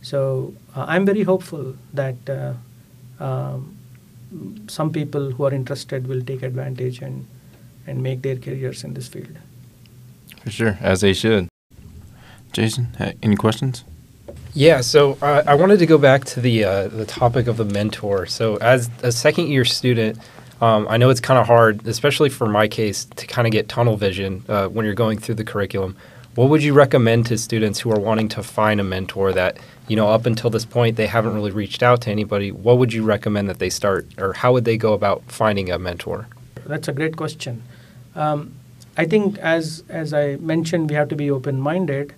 So 0.00 0.54
uh, 0.76 0.84
I'm 0.86 1.04
very 1.04 1.24
hopeful 1.24 1.74
that 1.92 2.30
uh, 2.30 2.52
um, 3.18 3.76
some 4.68 4.92
people 4.92 5.32
who 5.32 5.44
are 5.44 5.52
interested 5.52 6.06
will 6.06 6.22
take 6.22 6.42
advantage 6.42 7.02
and, 7.02 7.26
and 7.84 8.00
make 8.00 8.22
their 8.22 8.36
careers 8.36 8.84
in 8.84 8.94
this 8.94 9.08
field. 9.08 9.36
For 10.46 10.52
sure, 10.52 10.78
as 10.80 11.00
they 11.00 11.12
should. 11.12 11.48
Jason, 12.52 12.96
any 13.20 13.34
questions? 13.34 13.82
Yeah, 14.54 14.80
so 14.80 15.18
uh, 15.20 15.42
I 15.44 15.56
wanted 15.56 15.80
to 15.80 15.86
go 15.86 15.98
back 15.98 16.24
to 16.26 16.40
the 16.40 16.62
uh, 16.62 16.86
the 16.86 17.04
topic 17.04 17.48
of 17.48 17.56
the 17.56 17.64
mentor. 17.64 18.26
So, 18.26 18.56
as 18.58 18.88
a 19.02 19.10
second 19.10 19.48
year 19.48 19.64
student, 19.64 20.20
um, 20.60 20.86
I 20.88 20.98
know 20.98 21.10
it's 21.10 21.18
kind 21.20 21.40
of 21.40 21.48
hard, 21.48 21.84
especially 21.88 22.28
for 22.28 22.46
my 22.46 22.68
case, 22.68 23.06
to 23.16 23.26
kind 23.26 23.48
of 23.48 23.52
get 23.52 23.68
tunnel 23.68 23.96
vision 23.96 24.44
uh, 24.48 24.68
when 24.68 24.84
you're 24.86 24.94
going 24.94 25.18
through 25.18 25.34
the 25.34 25.44
curriculum. 25.44 25.96
what 26.36 26.48
would 26.48 26.62
you 26.62 26.74
recommend 26.74 27.26
to 27.26 27.36
students 27.38 27.80
who 27.80 27.90
are 27.90 27.98
wanting 27.98 28.28
to 28.28 28.42
find 28.42 28.78
a 28.78 28.84
mentor 28.84 29.32
that, 29.32 29.58
you 29.88 29.96
know, 29.96 30.08
up 30.08 30.26
until 30.26 30.48
this 30.48 30.64
point 30.64 30.96
they 30.96 31.08
haven't 31.08 31.34
really 31.34 31.50
reached 31.50 31.82
out 31.82 32.02
to 32.02 32.10
anybody? 32.12 32.52
What 32.52 32.78
would 32.78 32.92
you 32.92 33.02
recommend 33.02 33.48
that 33.48 33.58
they 33.58 33.70
start, 33.70 34.06
or 34.16 34.32
how 34.32 34.52
would 34.52 34.64
they 34.64 34.76
go 34.76 34.92
about 34.92 35.24
finding 35.26 35.72
a 35.72 35.78
mentor? 35.78 36.28
That's 36.64 36.86
a 36.86 36.92
great 36.92 37.16
question. 37.16 37.64
Um, 38.14 38.54
I 38.96 39.04
think, 39.04 39.38
as 39.38 39.84
as 39.88 40.14
I 40.14 40.36
mentioned, 40.36 40.88
we 40.90 40.96
have 40.96 41.08
to 41.08 41.16
be 41.16 41.30
open-minded. 41.30 42.14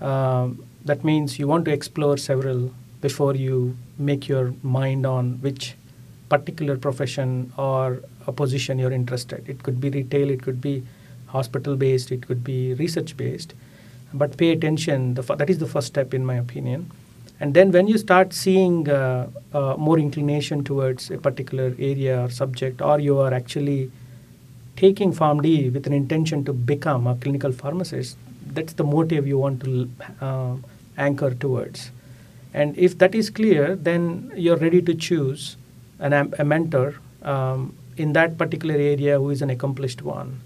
Um, 0.00 0.64
that 0.84 1.04
means 1.04 1.38
you 1.38 1.48
want 1.48 1.64
to 1.64 1.72
explore 1.72 2.16
several 2.16 2.72
before 3.00 3.34
you 3.34 3.76
make 3.98 4.28
your 4.28 4.54
mind 4.62 5.04
on 5.04 5.40
which 5.40 5.74
particular 6.28 6.76
profession 6.76 7.52
or 7.58 8.00
a 8.26 8.32
position 8.32 8.78
you're 8.78 8.92
interested. 8.92 9.48
It 9.48 9.62
could 9.62 9.80
be 9.80 9.90
retail, 9.90 10.30
it 10.30 10.42
could 10.42 10.60
be 10.60 10.82
hospital 11.26 11.76
based, 11.76 12.12
it 12.12 12.26
could 12.26 12.44
be 12.44 12.74
research 12.74 13.16
based. 13.16 13.54
But 14.14 14.36
pay 14.36 14.50
attention. 14.52 15.14
That 15.14 15.50
is 15.50 15.58
the 15.58 15.66
first 15.66 15.88
step, 15.88 16.14
in 16.14 16.24
my 16.24 16.36
opinion. 16.36 16.90
And 17.40 17.54
then 17.54 17.72
when 17.72 17.88
you 17.88 17.98
start 17.98 18.32
seeing 18.32 18.88
uh, 18.88 19.28
uh, 19.52 19.74
more 19.76 19.98
inclination 19.98 20.62
towards 20.62 21.10
a 21.10 21.18
particular 21.18 21.74
area 21.78 22.24
or 22.24 22.30
subject, 22.30 22.80
or 22.80 23.00
you 23.00 23.18
are 23.18 23.34
actually 23.34 23.90
taking 24.76 25.12
PharmD 25.12 25.72
with 25.72 25.86
an 25.86 25.92
intention 25.92 26.44
to 26.44 26.52
become 26.52 27.06
a 27.06 27.14
clinical 27.16 27.52
pharmacist, 27.52 28.16
that's 28.46 28.72
the 28.74 28.84
motive 28.84 29.26
you 29.26 29.38
want 29.38 29.62
to 29.64 29.90
uh, 30.20 30.56
anchor 30.98 31.34
towards. 31.34 31.90
And 32.54 32.76
if 32.76 32.98
that 32.98 33.14
is 33.14 33.30
clear, 33.30 33.76
then 33.76 34.32
you're 34.36 34.56
ready 34.56 34.82
to 34.82 34.94
choose 34.94 35.56
an, 35.98 36.34
a 36.38 36.44
mentor 36.44 36.96
um, 37.22 37.74
in 37.96 38.12
that 38.12 38.36
particular 38.36 38.74
area 38.74 39.18
who 39.18 39.30
is 39.30 39.42
an 39.42 39.50
accomplished 39.50 40.02
one. 40.02 40.40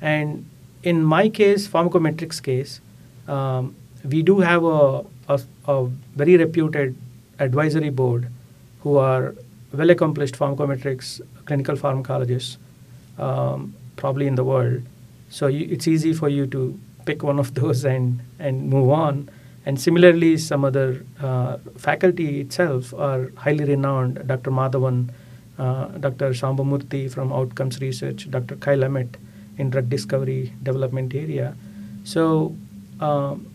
And 0.00 0.44
in 0.82 1.02
my 1.02 1.28
case, 1.28 1.66
pharmacometrics 1.68 2.42
case, 2.42 2.80
um, 3.28 3.74
we 4.04 4.22
do 4.22 4.40
have 4.40 4.64
a, 4.64 5.04
a, 5.28 5.40
a, 5.66 5.86
very 6.16 6.36
reputed 6.36 6.96
advisory 7.38 7.90
board 7.90 8.28
who 8.80 8.96
are 8.96 9.34
well 9.72 9.90
accomplished 9.90 10.34
pharmacometrics 10.34 11.20
clinical 11.44 11.76
pharmacologists, 11.76 12.56
um, 13.18 13.74
probably 13.96 14.26
in 14.26 14.34
the 14.34 14.44
world. 14.44 14.82
So 15.28 15.46
you, 15.46 15.66
it's 15.70 15.88
easy 15.88 16.12
for 16.12 16.28
you 16.28 16.46
to 16.48 16.78
pick 17.04 17.22
one 17.22 17.38
of 17.38 17.54
those 17.60 17.84
and, 17.84 18.20
and 18.38 18.68
move 18.68 18.90
on. 18.90 19.28
And 19.64 19.80
similarly, 19.80 20.38
some 20.38 20.64
other 20.64 21.04
uh, 21.20 21.58
faculty 21.76 22.40
itself 22.40 22.92
are 22.94 23.30
highly 23.36 23.64
renowned. 23.64 24.26
Dr. 24.26 24.50
Madhavan, 24.50 25.10
uh, 25.58 25.86
Dr. 25.86 26.30
Sambamoorthi 26.30 27.12
from 27.12 27.32
Outcomes 27.32 27.80
Research, 27.80 28.28
Dr. 28.28 28.56
Kyle 28.56 28.80
Emmitte 28.80 29.14
in 29.58 29.70
drug 29.70 29.88
discovery 29.88 30.52
development 30.62 31.14
area. 31.14 31.54
So 32.04 32.56
um, 33.00 33.46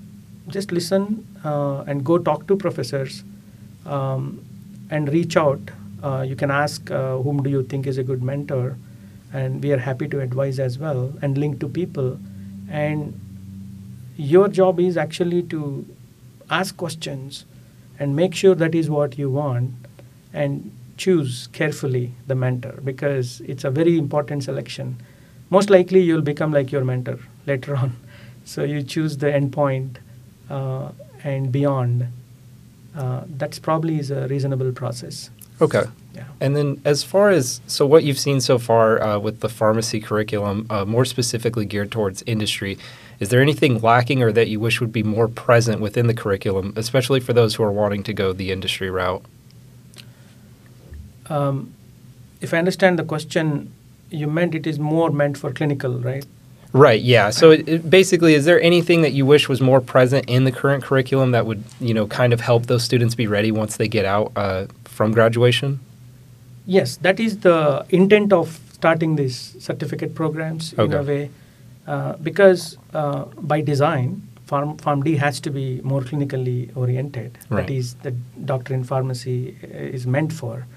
just 0.47 0.71
listen 0.71 1.27
uh, 1.43 1.81
and 1.81 2.05
go 2.05 2.17
talk 2.17 2.47
to 2.47 2.55
professors 2.55 3.23
um, 3.85 4.43
and 4.89 5.09
reach 5.11 5.35
out. 5.35 5.59
Uh, 6.03 6.23
you 6.27 6.35
can 6.35 6.51
ask 6.51 6.89
uh, 6.91 7.17
whom 7.17 7.43
do 7.43 7.49
you 7.49 7.63
think 7.63 7.87
is 7.87 7.97
a 7.97 8.03
good 8.03 8.23
mentor, 8.23 8.77
and 9.33 9.63
we 9.63 9.71
are 9.71 9.77
happy 9.77 10.07
to 10.07 10.19
advise 10.21 10.59
as 10.59 10.77
well 10.77 11.13
and 11.21 11.37
link 11.37 11.59
to 11.59 11.67
people. 11.67 12.19
And 12.69 13.19
your 14.15 14.47
job 14.47 14.79
is 14.79 14.97
actually 14.97 15.43
to 15.43 15.85
ask 16.49 16.75
questions 16.77 17.45
and 17.99 18.15
make 18.15 18.33
sure 18.33 18.55
that 18.55 18.73
is 18.73 18.89
what 18.89 19.17
you 19.17 19.29
want 19.29 19.71
and 20.33 20.71
choose 20.97 21.47
carefully 21.53 22.13
the 22.25 22.35
mentor 22.35 22.79
because 22.83 23.41
it's 23.41 23.63
a 23.63 23.69
very 23.69 23.97
important 23.97 24.43
selection. 24.43 24.97
Most 25.49 25.69
likely, 25.69 26.01
you'll 26.01 26.21
become 26.21 26.51
like 26.51 26.71
your 26.71 26.83
mentor 26.83 27.19
later 27.45 27.75
on. 27.75 27.95
So 28.45 28.63
you 28.63 28.81
choose 28.81 29.17
the 29.17 29.27
endpoint 29.27 29.97
uh, 30.49 30.89
and 31.23 31.51
beyond. 31.51 32.07
Uh, 32.95 33.23
that's 33.27 33.59
probably 33.59 33.99
is 33.99 34.09
a 34.09 34.27
reasonable 34.27 34.71
process. 34.71 35.29
Okay. 35.61 35.83
Yeah. 36.17 36.25
And 36.41 36.55
then, 36.55 36.81
as 36.83 37.03
far 37.03 37.29
as 37.29 37.61
so, 37.67 37.85
what 37.85 38.03
you've 38.03 38.17
seen 38.17 38.41
so 38.41 38.57
far 38.57 39.01
uh, 39.01 39.19
with 39.19 39.41
the 39.41 39.49
pharmacy 39.49 39.99
curriculum, 39.99 40.65
uh, 40.71 40.83
more 40.83 41.05
specifically 41.05 41.63
geared 41.63 41.91
towards 41.91 42.23
industry, 42.25 42.79
is 43.19 43.29
there 43.29 43.39
anything 43.39 43.79
lacking 43.81 44.23
or 44.23 44.31
that 44.31 44.47
you 44.47 44.59
wish 44.59 44.81
would 44.81 44.91
be 44.91 45.03
more 45.03 45.27
present 45.27 45.79
within 45.79 46.07
the 46.07 46.15
curriculum, 46.15 46.73
especially 46.75 47.19
for 47.19 47.33
those 47.33 47.53
who 47.55 47.63
are 47.63 47.71
wanting 47.71 48.01
to 48.03 48.13
go 48.13 48.33
the 48.33 48.51
industry 48.51 48.89
route? 48.89 49.23
Um, 51.29 51.73
if 52.41 52.51
I 52.51 52.57
understand 52.57 52.97
the 52.97 53.03
question, 53.03 53.71
you 54.09 54.25
meant 54.25 54.55
it 54.55 54.65
is 54.65 54.79
more 54.79 55.11
meant 55.11 55.37
for 55.37 55.51
clinical, 55.51 55.99
right? 55.99 56.25
Right. 56.73 57.01
Yeah. 57.01 57.29
So 57.29 57.51
it, 57.51 57.67
it 57.69 57.89
basically, 57.89 58.33
is 58.33 58.45
there 58.45 58.59
anything 58.61 59.03
that 59.03 59.13
you 59.13 59.25
wish 59.25 59.47
was 59.47 59.61
more 59.61 59.81
present 59.81 60.25
in 60.27 60.45
the 60.45 60.51
current 60.51 60.83
curriculum 60.83 61.31
that 61.31 61.45
would, 61.45 61.63
you 61.79 61.93
know, 61.93 62.07
kind 62.07 62.33
of 62.33 62.41
help 62.41 62.65
those 62.65 62.83
students 62.83 63.13
be 63.13 63.27
ready 63.27 63.51
once 63.51 63.77
they 63.77 63.87
get 63.87 64.05
out 64.05 64.31
uh, 64.35 64.65
from 64.83 65.11
graduation? 65.11 65.79
Yes, 66.67 66.97
that 66.97 67.19
is 67.19 67.39
the 67.39 67.85
intent 67.89 68.33
of 68.33 68.59
starting 68.73 69.15
these 69.15 69.55
certificate 69.59 70.13
programs 70.13 70.73
in 70.73 70.93
a 70.93 71.01
way, 71.01 71.31
uh, 71.87 72.17
because 72.17 72.77
uh, 72.93 73.23
by 73.39 73.61
design, 73.61 74.21
Pharm, 74.47 74.77
PharmD 74.77 75.17
has 75.17 75.39
to 75.41 75.49
be 75.49 75.81
more 75.81 76.01
clinically 76.01 76.75
oriented. 76.75 77.37
Right. 77.49 77.67
That 77.67 77.73
is, 77.73 77.95
the 77.95 78.11
doctor 78.43 78.73
in 78.73 78.83
pharmacy 78.83 79.57
is 79.61 80.05
meant 80.05 80.33
for. 80.33 80.67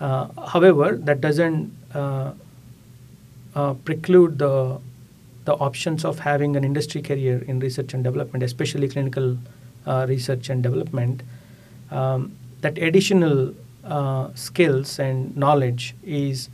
Uh, 0.00 0.28
however, 0.48 0.96
that 0.96 1.20
doesn't 1.20 1.72
uh, 1.94 2.32
uh, 3.54 3.74
preclude 3.74 4.38
the 4.38 4.80
the 5.46 5.54
options 5.54 6.04
of 6.04 6.18
having 6.18 6.54
an 6.56 6.64
industry 6.64 7.00
career 7.00 7.42
in 7.48 7.60
research 7.60 7.94
and 7.94 8.04
development, 8.04 8.42
especially 8.44 8.88
clinical 8.88 9.38
uh, 9.86 10.06
research 10.08 10.50
and 10.50 10.62
development. 10.62 11.22
Um, 11.90 12.36
that 12.60 12.76
additional 12.78 13.54
uh, 13.84 14.28
skills 14.34 14.98
and 14.98 15.36
knowledge 15.36 15.94
is 16.04 16.48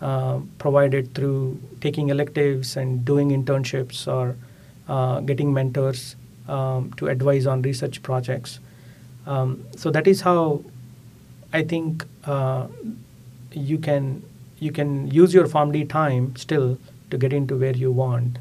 uh, 0.00 0.40
provided 0.58 1.14
through 1.14 1.60
taking 1.80 2.08
electives 2.08 2.76
and 2.76 3.04
doing 3.04 3.30
internships 3.30 4.06
or 4.06 4.36
uh, 4.88 5.20
getting 5.20 5.52
mentors 5.52 6.16
um, 6.48 6.92
to 6.96 7.08
advise 7.08 7.46
on 7.46 7.62
research 7.62 8.02
projects. 8.02 8.60
Um, 9.26 9.64
so 9.76 9.90
that 9.90 10.06
is 10.06 10.20
how 10.22 10.64
I 11.52 11.62
think 11.62 12.06
uh, 12.24 12.66
you 13.52 13.78
can 13.78 14.22
you 14.58 14.72
can 14.72 15.10
use 15.10 15.34
your 15.34 15.46
PharmD 15.46 15.88
time 15.88 16.34
still 16.36 16.78
to 17.10 17.18
get 17.18 17.32
into 17.32 17.56
where 17.56 17.76
you 17.76 17.90
want. 17.90 18.38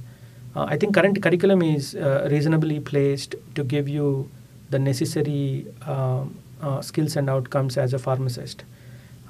Uh, 0.56 0.66
I 0.68 0.78
think 0.78 0.94
current 0.94 1.22
curriculum 1.22 1.62
is 1.62 1.96
uh, 1.96 2.28
reasonably 2.32 2.80
placed 2.80 3.36
to 3.56 3.64
give 3.64 3.88
you 3.88 4.30
the 4.70 4.80
necessary 4.80 5.66
um, 5.86 6.38
uh, 6.62 6.82
skills 6.82 7.16
and 7.16 7.30
outcomes 7.30 7.78
as 7.78 7.94
a 7.94 8.00
pharmacist. 8.00 8.64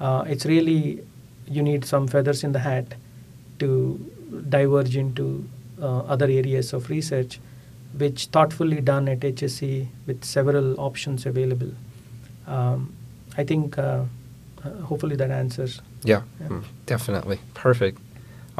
Uh, 0.00 0.24
it's 0.26 0.46
really 0.46 1.04
you 1.48 1.62
need 1.62 1.84
some 1.84 2.06
feathers 2.08 2.44
in 2.44 2.52
the 2.52 2.58
hat 2.60 2.94
to 3.58 3.98
diverge 4.48 4.96
into 4.96 5.44
uh, 5.82 6.00
other 6.00 6.26
areas 6.26 6.72
of 6.72 6.88
research, 6.90 7.40
which 7.96 8.26
thoughtfully 8.26 8.80
done 8.80 9.08
at 9.08 9.20
HSC 9.20 9.88
with 10.06 10.24
several 10.24 10.78
options 10.80 11.26
available. 11.26 11.72
Um, 12.46 12.94
I 13.36 13.44
think 13.44 13.78
uh, 13.78 14.04
uh, 14.64 14.70
hopefully 14.84 15.16
that 15.16 15.30
answers. 15.30 15.80
Yeah, 16.04 16.22
Yeah. 16.40 16.48
mm, 16.48 16.64
definitely. 16.86 17.38
Perfect. 17.54 17.98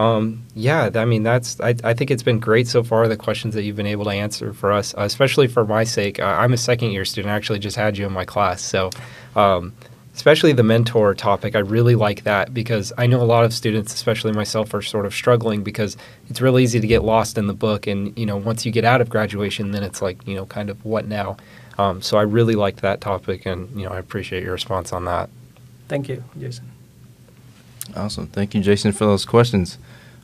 Um, 0.01 0.45
yeah, 0.55 0.89
I 0.95 1.05
mean, 1.05 1.25
that's, 1.25 1.61
I, 1.61 1.75
I 1.85 1.93
think 1.93 2.11
it's 2.11 2.23
been 2.23 2.39
great 2.39 2.67
so 2.67 2.83
far, 2.83 3.07
the 3.07 3.19
questions 3.19 3.53
that 3.53 3.65
you've 3.65 3.77
been 3.77 3.85
able 3.85 4.07
to 4.07 4.11
answer 4.11 4.55
for 4.55 4.73
us, 4.73 4.95
uh, 4.97 5.03
especially 5.03 5.47
for 5.47 5.67
my 5.67 5.85
sake. 5.85 6.19
I'm 6.19 6.55
a 6.55 6.57
second 6.57 6.93
year 6.93 7.05
student. 7.05 7.31
I 7.31 7.37
actually 7.37 7.59
just 7.59 7.77
had 7.77 7.99
you 7.99 8.07
in 8.07 8.13
my 8.13 8.25
class. 8.25 8.63
So, 8.63 8.89
um, 9.37 9.75
especially 10.15 10.55
the 10.55 10.63
mentor 10.63 11.15
topic, 11.15 11.55
I 11.55 11.59
really 11.59 11.97
like 11.97 12.25
that 12.25 12.55
because 12.55 12.95
I 12.97 13.09
know 13.09 13.21
a 13.21 13.25
lot 13.25 13.45
of 13.45 13.53
students, 13.53 13.93
especially 13.93 14.33
myself, 14.33 14.73
are 14.73 14.81
sort 14.81 15.05
of 15.05 15.13
struggling 15.13 15.63
because 15.63 15.99
it's 16.31 16.41
really 16.41 16.63
easy 16.63 16.81
to 16.81 16.87
get 16.87 17.05
lost 17.05 17.37
in 17.37 17.47
the 17.47 17.53
book. 17.53 17.87
And, 17.87 18.19
you 18.19 18.25
know, 18.25 18.39
once 18.39 18.65
you 18.65 18.73
get 18.73 18.87
out 18.87 19.03
of 19.03 19.11
graduation, 19.11 19.73
then 19.73 19.83
it's 19.83 20.01
like, 20.01 20.27
you 20.27 20.35
know, 20.35 20.47
kind 20.47 20.71
of 20.71 20.83
what 20.83 21.09
now? 21.09 21.37
Um, 21.77 22.01
so 22.01 22.17
I 22.17 22.23
really 22.23 22.55
liked 22.55 22.81
that 22.81 23.03
topic 23.03 23.45
and, 23.45 23.69
you 23.79 23.85
know, 23.85 23.93
I 23.93 23.99
appreciate 23.99 24.45
your 24.45 24.53
response 24.53 24.95
on 24.95 25.05
that. 25.05 25.29
Thank 25.89 26.09
you, 26.09 26.25
Jason. 26.39 26.70
Awesome. 27.97 28.27
Thank 28.29 28.55
you, 28.55 28.61
Jason, 28.63 28.93
for 28.93 29.05
those 29.05 29.25
questions. 29.25 29.79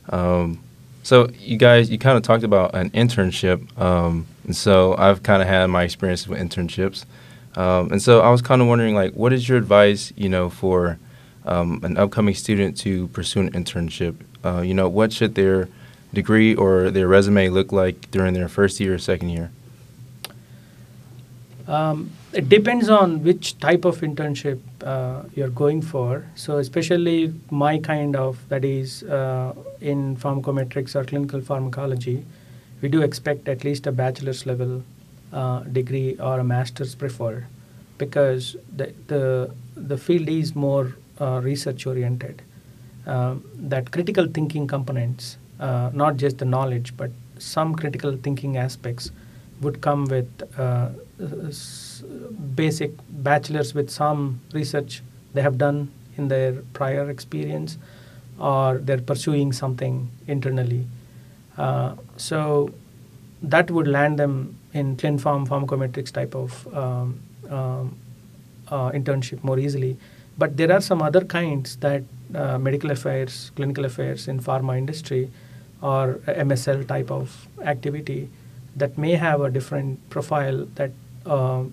Um, 0.09 0.59
so, 1.03 1.29
you 1.39 1.57
guys, 1.57 1.89
you 1.89 1.97
kind 1.97 2.17
of 2.17 2.23
talked 2.23 2.43
about 2.43 2.75
an 2.75 2.89
internship. 2.91 3.79
Um, 3.79 4.27
and 4.45 4.55
so, 4.55 4.95
I've 4.97 5.23
kind 5.23 5.41
of 5.41 5.47
had 5.47 5.67
my 5.67 5.83
experience 5.83 6.27
with 6.27 6.39
internships. 6.39 7.05
Um, 7.55 7.91
and 7.91 8.01
so, 8.01 8.21
I 8.21 8.29
was 8.29 8.41
kind 8.41 8.61
of 8.61 8.67
wondering, 8.67 8.95
like, 8.95 9.13
what 9.13 9.33
is 9.33 9.47
your 9.47 9.57
advice, 9.57 10.11
you 10.15 10.29
know, 10.29 10.49
for 10.49 10.97
um, 11.45 11.79
an 11.83 11.97
upcoming 11.97 12.35
student 12.35 12.77
to 12.79 13.07
pursue 13.09 13.41
an 13.41 13.51
internship? 13.51 14.15
Uh, 14.43 14.61
you 14.61 14.73
know, 14.73 14.87
what 14.87 15.11
should 15.11 15.35
their 15.35 15.69
degree 16.13 16.55
or 16.55 16.89
their 16.91 17.07
resume 17.07 17.49
look 17.49 17.71
like 17.71 18.09
during 18.11 18.33
their 18.33 18.47
first 18.47 18.79
year 18.79 18.93
or 18.95 18.97
second 18.97 19.29
year? 19.29 19.51
Um, 21.67 22.11
it 22.31 22.47
depends 22.47 22.87
on 22.89 23.23
which 23.23 23.59
type 23.59 23.83
of 23.83 23.99
internship 23.99 24.59
uh, 24.83 25.23
you're 25.35 25.49
going 25.49 25.81
for. 25.81 26.25
So, 26.35 26.57
especially 26.57 27.33
my 27.51 27.77
kind 27.77 28.15
of 28.15 28.37
that 28.49 28.63
is 28.63 29.03
uh, 29.03 29.53
in 29.81 30.15
pharmacometrics 30.15 30.95
or 30.95 31.03
clinical 31.03 31.41
pharmacology, 31.41 32.25
we 32.81 32.87
do 32.87 33.01
expect 33.01 33.49
at 33.49 33.63
least 33.63 33.85
a 33.85 33.91
bachelor's 33.91 34.45
level 34.45 34.83
uh, 35.33 35.59
degree 35.63 36.15
or 36.19 36.39
a 36.39 36.43
master's 36.43 36.95
preferred 36.95 37.45
because 37.97 38.55
the, 38.75 38.93
the, 39.07 39.53
the 39.75 39.97
field 39.97 40.29
is 40.29 40.55
more 40.55 40.95
uh, 41.19 41.41
research 41.43 41.85
oriented. 41.85 42.41
Um, 43.05 43.43
that 43.55 43.91
critical 43.91 44.27
thinking 44.27 44.67
components, 44.67 45.37
uh, 45.59 45.89
not 45.93 46.17
just 46.17 46.37
the 46.37 46.45
knowledge, 46.45 46.95
but 46.95 47.11
some 47.39 47.75
critical 47.75 48.15
thinking 48.17 48.57
aspects 48.57 49.11
would 49.61 49.81
come 49.81 50.05
with 50.05 50.29
uh, 50.57 50.89
basic 52.55 52.91
bachelor's 53.09 53.73
with 53.73 53.89
some 53.89 54.39
research 54.53 55.01
they 55.33 55.41
have 55.41 55.57
done 55.57 55.91
in 56.17 56.27
their 56.27 56.53
prior 56.73 57.09
experience 57.09 57.77
or 58.39 58.77
they're 58.77 59.01
pursuing 59.01 59.51
something 59.51 60.09
internally. 60.27 60.85
Uh, 61.57 61.95
so 62.17 62.71
that 63.41 63.71
would 63.71 63.87
land 63.87 64.19
them 64.19 64.57
in 64.73 64.95
clin 64.95 65.19
pharm 65.19 65.47
pharmacometrics 65.47 66.11
type 66.11 66.35
of 66.35 66.67
um, 66.75 67.19
um, 67.49 67.95
uh, 68.69 68.91
internship 68.91 69.43
more 69.43 69.57
easily. 69.57 69.97
But 70.37 70.55
there 70.57 70.71
are 70.71 70.81
some 70.81 71.01
other 71.01 71.21
kinds 71.25 71.77
that 71.77 72.03
uh, 72.35 72.59
medical 72.59 72.91
affairs, 72.91 73.51
clinical 73.55 73.85
affairs 73.85 74.27
in 74.27 74.39
pharma 74.39 74.77
industry, 74.77 75.31
or 75.81 76.15
MSL 76.27 76.87
type 76.87 77.09
of 77.11 77.47
activity 77.63 78.29
that 78.75 78.97
may 78.97 79.15
have 79.15 79.41
a 79.41 79.49
different 79.49 80.07
profile 80.09 80.65
that 80.75 80.91
uh, 81.27 81.63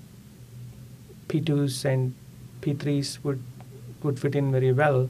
P2s 1.28 1.84
and 1.84 2.14
P3s 2.60 3.18
would 3.24 3.42
would 4.02 4.18
fit 4.20 4.34
in 4.34 4.52
very 4.52 4.72
well. 4.72 5.08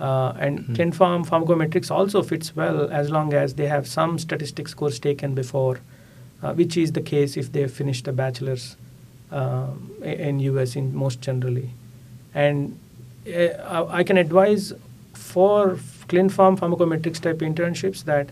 Uh, 0.00 0.32
and 0.38 0.58
Mhm. 0.60 0.74
clin 0.76 0.92
pharm 0.94 1.24
pharmacometrics 1.26 1.90
also 1.90 2.22
fits 2.22 2.54
well 2.56 2.88
as 2.90 3.08
long 3.10 3.32
as 3.32 3.54
they 3.54 3.66
have 3.66 3.86
some 3.86 4.18
statistics 4.18 4.74
course 4.74 4.98
taken 4.98 5.34
before, 5.34 5.78
uh, 6.42 6.52
which 6.54 6.76
is 6.76 6.92
the 6.92 7.00
case 7.00 7.36
if 7.36 7.52
they 7.52 7.66
finished 7.68 8.08
a 8.08 8.12
bachelor's 8.12 8.76
um, 9.32 9.90
in 10.02 10.40
US 10.40 10.76
in 10.76 10.94
most 10.94 11.20
generally. 11.20 11.70
And 12.34 12.78
uh, 13.26 13.86
I 13.88 14.02
can 14.04 14.16
advise 14.18 14.72
for 15.14 15.78
clin 16.08 16.30
pharm 16.30 16.58
pharmacometrics 16.58 17.20
type 17.20 17.38
internships 17.38 18.04
that 18.04 18.28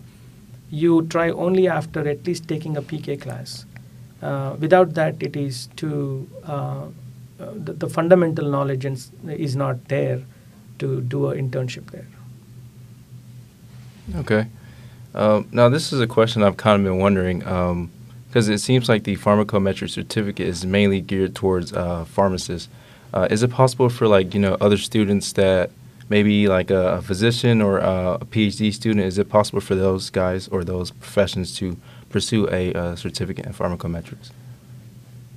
you 0.70 1.02
try 1.07 1.30
only 1.30 1.66
after 1.68 2.07
at 2.09 2.26
least 2.26 2.46
taking 2.48 2.76
a 2.76 2.83
PK 2.83 3.16
class. 3.20 3.64
Uh, 4.22 4.57
without 4.59 4.94
that, 4.94 5.22
it 5.22 5.37
is 5.37 5.68
too 5.77 6.29
uh, 6.44 6.87
uh, 7.40 7.50
the, 7.57 7.72
the 7.72 7.88
fundamental 7.88 8.48
knowledge 8.48 8.85
is 8.85 9.57
not 9.57 9.88
there 9.88 10.22
to 10.79 11.00
do 11.00 11.29
an 11.31 11.50
internship 11.50 11.90
there. 11.90 12.07
Okay. 14.16 14.46
Um, 15.14 15.48
now, 15.53 15.68
this 15.68 15.92
is 15.92 16.00
a 16.00 16.07
question 16.07 16.42
I've 16.42 16.57
kind 16.57 16.81
of 16.81 16.85
been 16.85 17.00
wondering 17.00 17.38
because 18.29 18.48
it 18.48 18.59
seems 18.59 18.88
like 18.88 19.05
the 19.05 19.16
pharmacometric 19.16 19.90
certificate 19.90 20.46
is 20.46 20.64
mainly 20.64 21.00
geared 21.00 21.35
towards 21.35 21.72
uh, 21.72 22.05
pharmacists. 22.05 22.68
Uh, 23.12 23.29
is 23.31 23.42
it 23.42 23.50
possible 23.50 23.88
for 23.88 24.09
like 24.09 24.35
you 24.35 24.40
know 24.40 24.57
other 24.61 24.77
students 24.77 25.33
that 25.33 25.70
maybe 26.09 26.48
like 26.48 26.70
a, 26.70 26.96
a 26.96 27.03
physician 27.03 27.62
or 27.62 27.81
uh, 27.81 28.18
a 28.20 28.24
PhD 28.24 28.72
student? 28.72 29.07
Is 29.07 29.18
it 29.18 29.29
possible 29.29 29.61
for 29.61 29.74
those 29.74 30.11
guys 30.11 30.48
or 30.48 30.64
those 30.64 30.90
professions 30.90 31.57
to 31.59 31.77
pursue 32.14 32.42
a, 32.61 32.62
uh 32.72 32.96
certificate 33.05 33.46
in 33.46 33.53
pharmacometrics? 33.61 34.31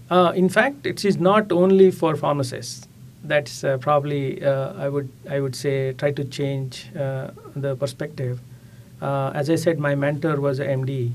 Uh, 0.10 0.32
in 0.36 0.48
fact, 0.48 0.86
it 0.86 1.04
is 1.04 1.18
not 1.18 1.52
only 1.52 1.92
for 1.92 2.16
pharmacists. 2.16 2.88
That's 3.24 3.64
uh, 3.64 3.78
probably 3.78 4.44
uh, 4.44 4.74
I 4.74 4.88
would 4.88 5.10
I 5.30 5.40
would 5.42 5.56
say 5.56 5.94
try 5.94 6.12
to 6.12 6.24
change 6.24 6.88
uh, 6.96 7.32
the 7.56 7.76
perspective. 7.76 8.40
Uh, 9.02 9.32
as 9.36 9.50
I 9.50 9.56
said, 9.56 9.80
my 9.80 9.96
mentor 9.96 10.40
was 10.40 10.60
an 10.60 10.86
MD, 10.86 11.12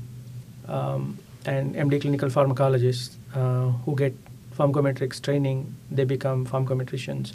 um, 0.67 1.17
and 1.45 1.75
MD 1.75 2.01
clinical 2.01 2.29
pharmacologist 2.29 3.15
uh, 3.35 3.71
who 3.85 3.95
get 3.95 4.13
pharmacometrics 4.57 5.21
training. 5.21 5.73
They 5.89 6.03
become 6.03 6.45
pharmacometricians, 6.45 7.33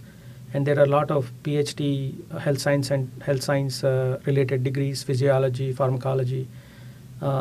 and 0.55 0.65
there 0.65 0.79
are 0.79 0.85
a 0.85 0.93
lot 0.95 1.11
of 1.11 1.33
PhD 1.43 2.15
health 2.39 2.61
science 2.61 2.93
and 2.93 3.11
health 3.23 3.43
science 3.43 3.83
related 3.83 4.63
degrees, 4.63 5.03
physiology, 5.03 5.73
pharmacology, 5.73 6.47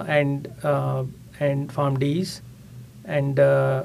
and 0.07 0.47
uh, 0.63 1.03
and 1.39 1.69
PharmDs 1.69 2.41
and 3.05 3.39
uh, 3.39 3.83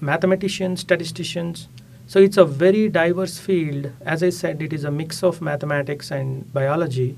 mathematicians, 0.00 0.80
statisticians. 0.80 1.68
So 2.06 2.20
it's 2.20 2.36
a 2.36 2.44
very 2.44 2.88
diverse 2.88 3.38
field. 3.38 3.90
As 4.04 4.22
I 4.22 4.30
said, 4.30 4.62
it 4.62 4.72
is 4.72 4.84
a 4.84 4.90
mix 4.90 5.22
of 5.22 5.42
mathematics 5.42 6.10
and 6.10 6.50
biology. 6.52 7.16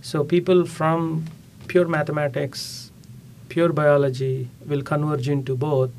So 0.00 0.24
people 0.24 0.64
from 0.64 1.26
pure 1.68 1.86
mathematics, 1.86 2.90
pure 3.48 3.72
biology 3.72 4.48
will 4.66 4.82
converge 4.82 5.28
into 5.28 5.56
both 5.56 5.90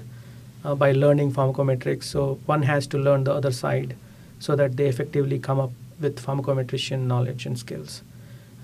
uh, 0.66 0.74
by 0.76 0.92
learning 0.92 1.32
pharmacometrics. 1.34 2.06
So 2.06 2.40
one 2.46 2.64
has 2.64 2.88
to 2.88 2.98
learn 2.98 3.26
the 3.26 3.34
other 3.34 3.52
side 3.52 3.96
so 4.40 4.56
that 4.56 4.78
they 4.78 4.88
effectively 4.88 5.38
come 5.40 5.60
up 5.60 5.72
with 6.00 6.20
pharmacometrician 6.20 7.06
knowledge 7.06 7.46
and 7.46 7.58
skills. 7.58 8.02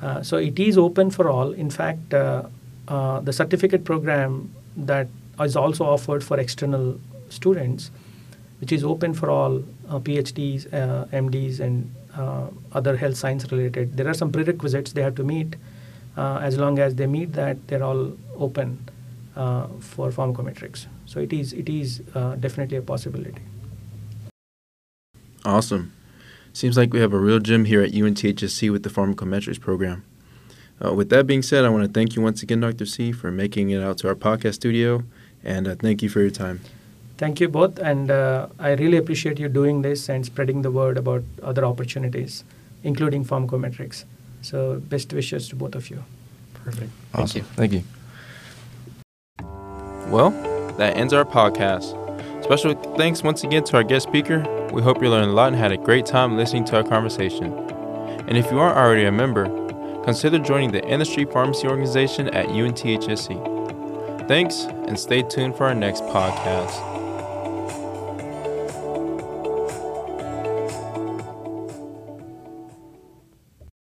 Uh, 0.02 0.24
so 0.24 0.38
it 0.38 0.58
is 0.60 0.78
open 0.78 1.12
for 1.12 1.30
all. 1.30 1.52
In 1.52 1.70
fact, 1.70 2.14
uh, 2.14 2.44
uh, 2.90 3.20
the 3.20 3.32
certificate 3.32 3.86
program 3.86 4.54
that 4.76 5.08
is 5.40 5.56
also 5.56 5.86
offered 5.86 6.24
for 6.24 6.40
external 6.40 7.00
students, 7.30 7.92
which 8.60 8.72
is 8.72 8.84
open 8.84 9.14
for 9.14 9.30
all 9.30 9.64
uh, 9.88 10.00
PhDs, 10.00 10.66
uh, 10.74 11.06
MDs, 11.06 11.60
and 11.60 11.94
uh, 12.18 12.48
other 12.72 12.98
health 12.98 13.16
science 13.16 13.50
related. 13.52 13.96
There 13.96 14.08
are 14.08 14.16
some 14.16 14.32
prerequisites 14.32 14.94
they 14.94 15.04
have 15.04 15.16
to 15.16 15.24
meet. 15.24 15.56
Uh, 16.18 16.40
as 16.42 16.58
long 16.58 16.80
as 16.80 16.96
they 16.96 17.06
meet 17.06 17.34
that, 17.34 17.68
they're 17.68 17.84
all 17.84 18.18
open 18.36 18.90
for 19.80 20.10
pharmacometrics. 20.10 20.88
So 21.06 21.22
it 21.22 21.32
is 21.32 21.54
it 21.54 21.70
is 21.70 22.00
definitely 22.40 22.78
a 22.78 22.82
possibility. 22.82 23.42
Awesome. 25.46 25.94
Seems 26.52 26.76
like 26.76 26.92
we 26.92 27.00
have 27.00 27.14
a 27.14 27.18
real 27.18 27.40
gem 27.40 27.64
here 27.66 27.82
at 27.82 27.92
UNTHSC 27.92 28.70
with 28.70 28.84
the 28.84 28.90
pharmacometrics 28.90 29.62
program. 29.62 30.04
Uh, 30.84 30.94
with 30.94 31.10
that 31.10 31.28
being 31.28 31.42
said, 31.42 31.66
I 31.66 31.70
want 31.70 31.86
to 31.86 31.92
thank 31.92 32.16
you 32.16 32.22
once 32.22 32.42
again, 32.42 32.62
Dr. 32.62 32.86
C, 32.86 33.12
for 33.12 33.32
making 33.32 33.70
it 33.70 33.82
out 33.84 33.98
to 34.00 34.08
our 34.08 34.16
podcast 34.16 34.56
studio, 34.56 35.04
and 35.44 35.68
uh, 35.68 35.76
thank 35.76 36.02
you 36.02 36.10
for 36.10 36.22
your 36.22 36.30
time. 36.30 36.62
Thank 37.18 37.42
you 37.42 37.50
both, 37.50 37.80
and 37.80 38.10
uh, 38.10 38.48
I 38.60 38.72
really 38.72 38.96
appreciate 38.96 39.40
you 39.40 39.50
doing 39.50 39.82
this 39.82 40.08
and 40.08 40.26
spreading 40.26 40.62
the 40.62 40.72
word 40.72 40.98
about 40.98 41.24
other 41.44 41.66
opportunities, 41.66 42.46
including 42.84 43.26
pharmacometrics. 43.26 44.06
So 44.42 44.80
best 44.80 45.12
wishes 45.12 45.50
to 45.50 45.58
both 45.58 45.76
of 45.76 45.90
you. 45.90 46.02
Perfect. 46.54 46.92
Thank 47.12 47.24
Awesome. 47.24 47.40
you. 47.40 47.44
Thank 47.56 47.74
you. 47.74 47.84
Well, 50.10 50.32
that 50.78 50.96
ends 50.96 51.12
our 51.12 51.26
podcast. 51.26 51.96
Special 52.44 52.74
thanks 52.96 53.22
once 53.22 53.44
again 53.44 53.66
to 53.66 53.76
our 53.78 53.84
guest 53.84 54.08
speaker. 54.08 54.40
We 54.72 54.82
hope 54.82 55.02
you 55.04 55.10
learned 55.10 55.30
a 55.30 55.34
lot 55.34 55.48
and 55.50 55.58
had 55.58 55.74
a 55.74 55.78
great 55.78 56.06
time 56.06 56.38
listening 56.38 56.64
to 56.66 56.78
our 56.78 56.84
conversation. 56.84 57.54
And 58.28 58.38
if 58.38 58.50
you 58.50 58.60
aren't 58.60 58.78
already 58.78 59.04
a 59.04 59.12
member, 59.12 59.46
consider 60.04 60.40
joining 60.40 60.72
the 60.72 60.84
Industry 60.86 61.26
Pharmacy 61.26 61.68
Organization 61.68 62.30
at 62.30 62.48
UNTHSC. 62.48 64.28
Thanks, 64.28 64.64
and 64.64 65.00
stay 65.00 65.24
tuned 65.24 65.56
for 65.56 65.66
our 65.66 65.76
next 65.76 66.04
podcast. 66.04 66.99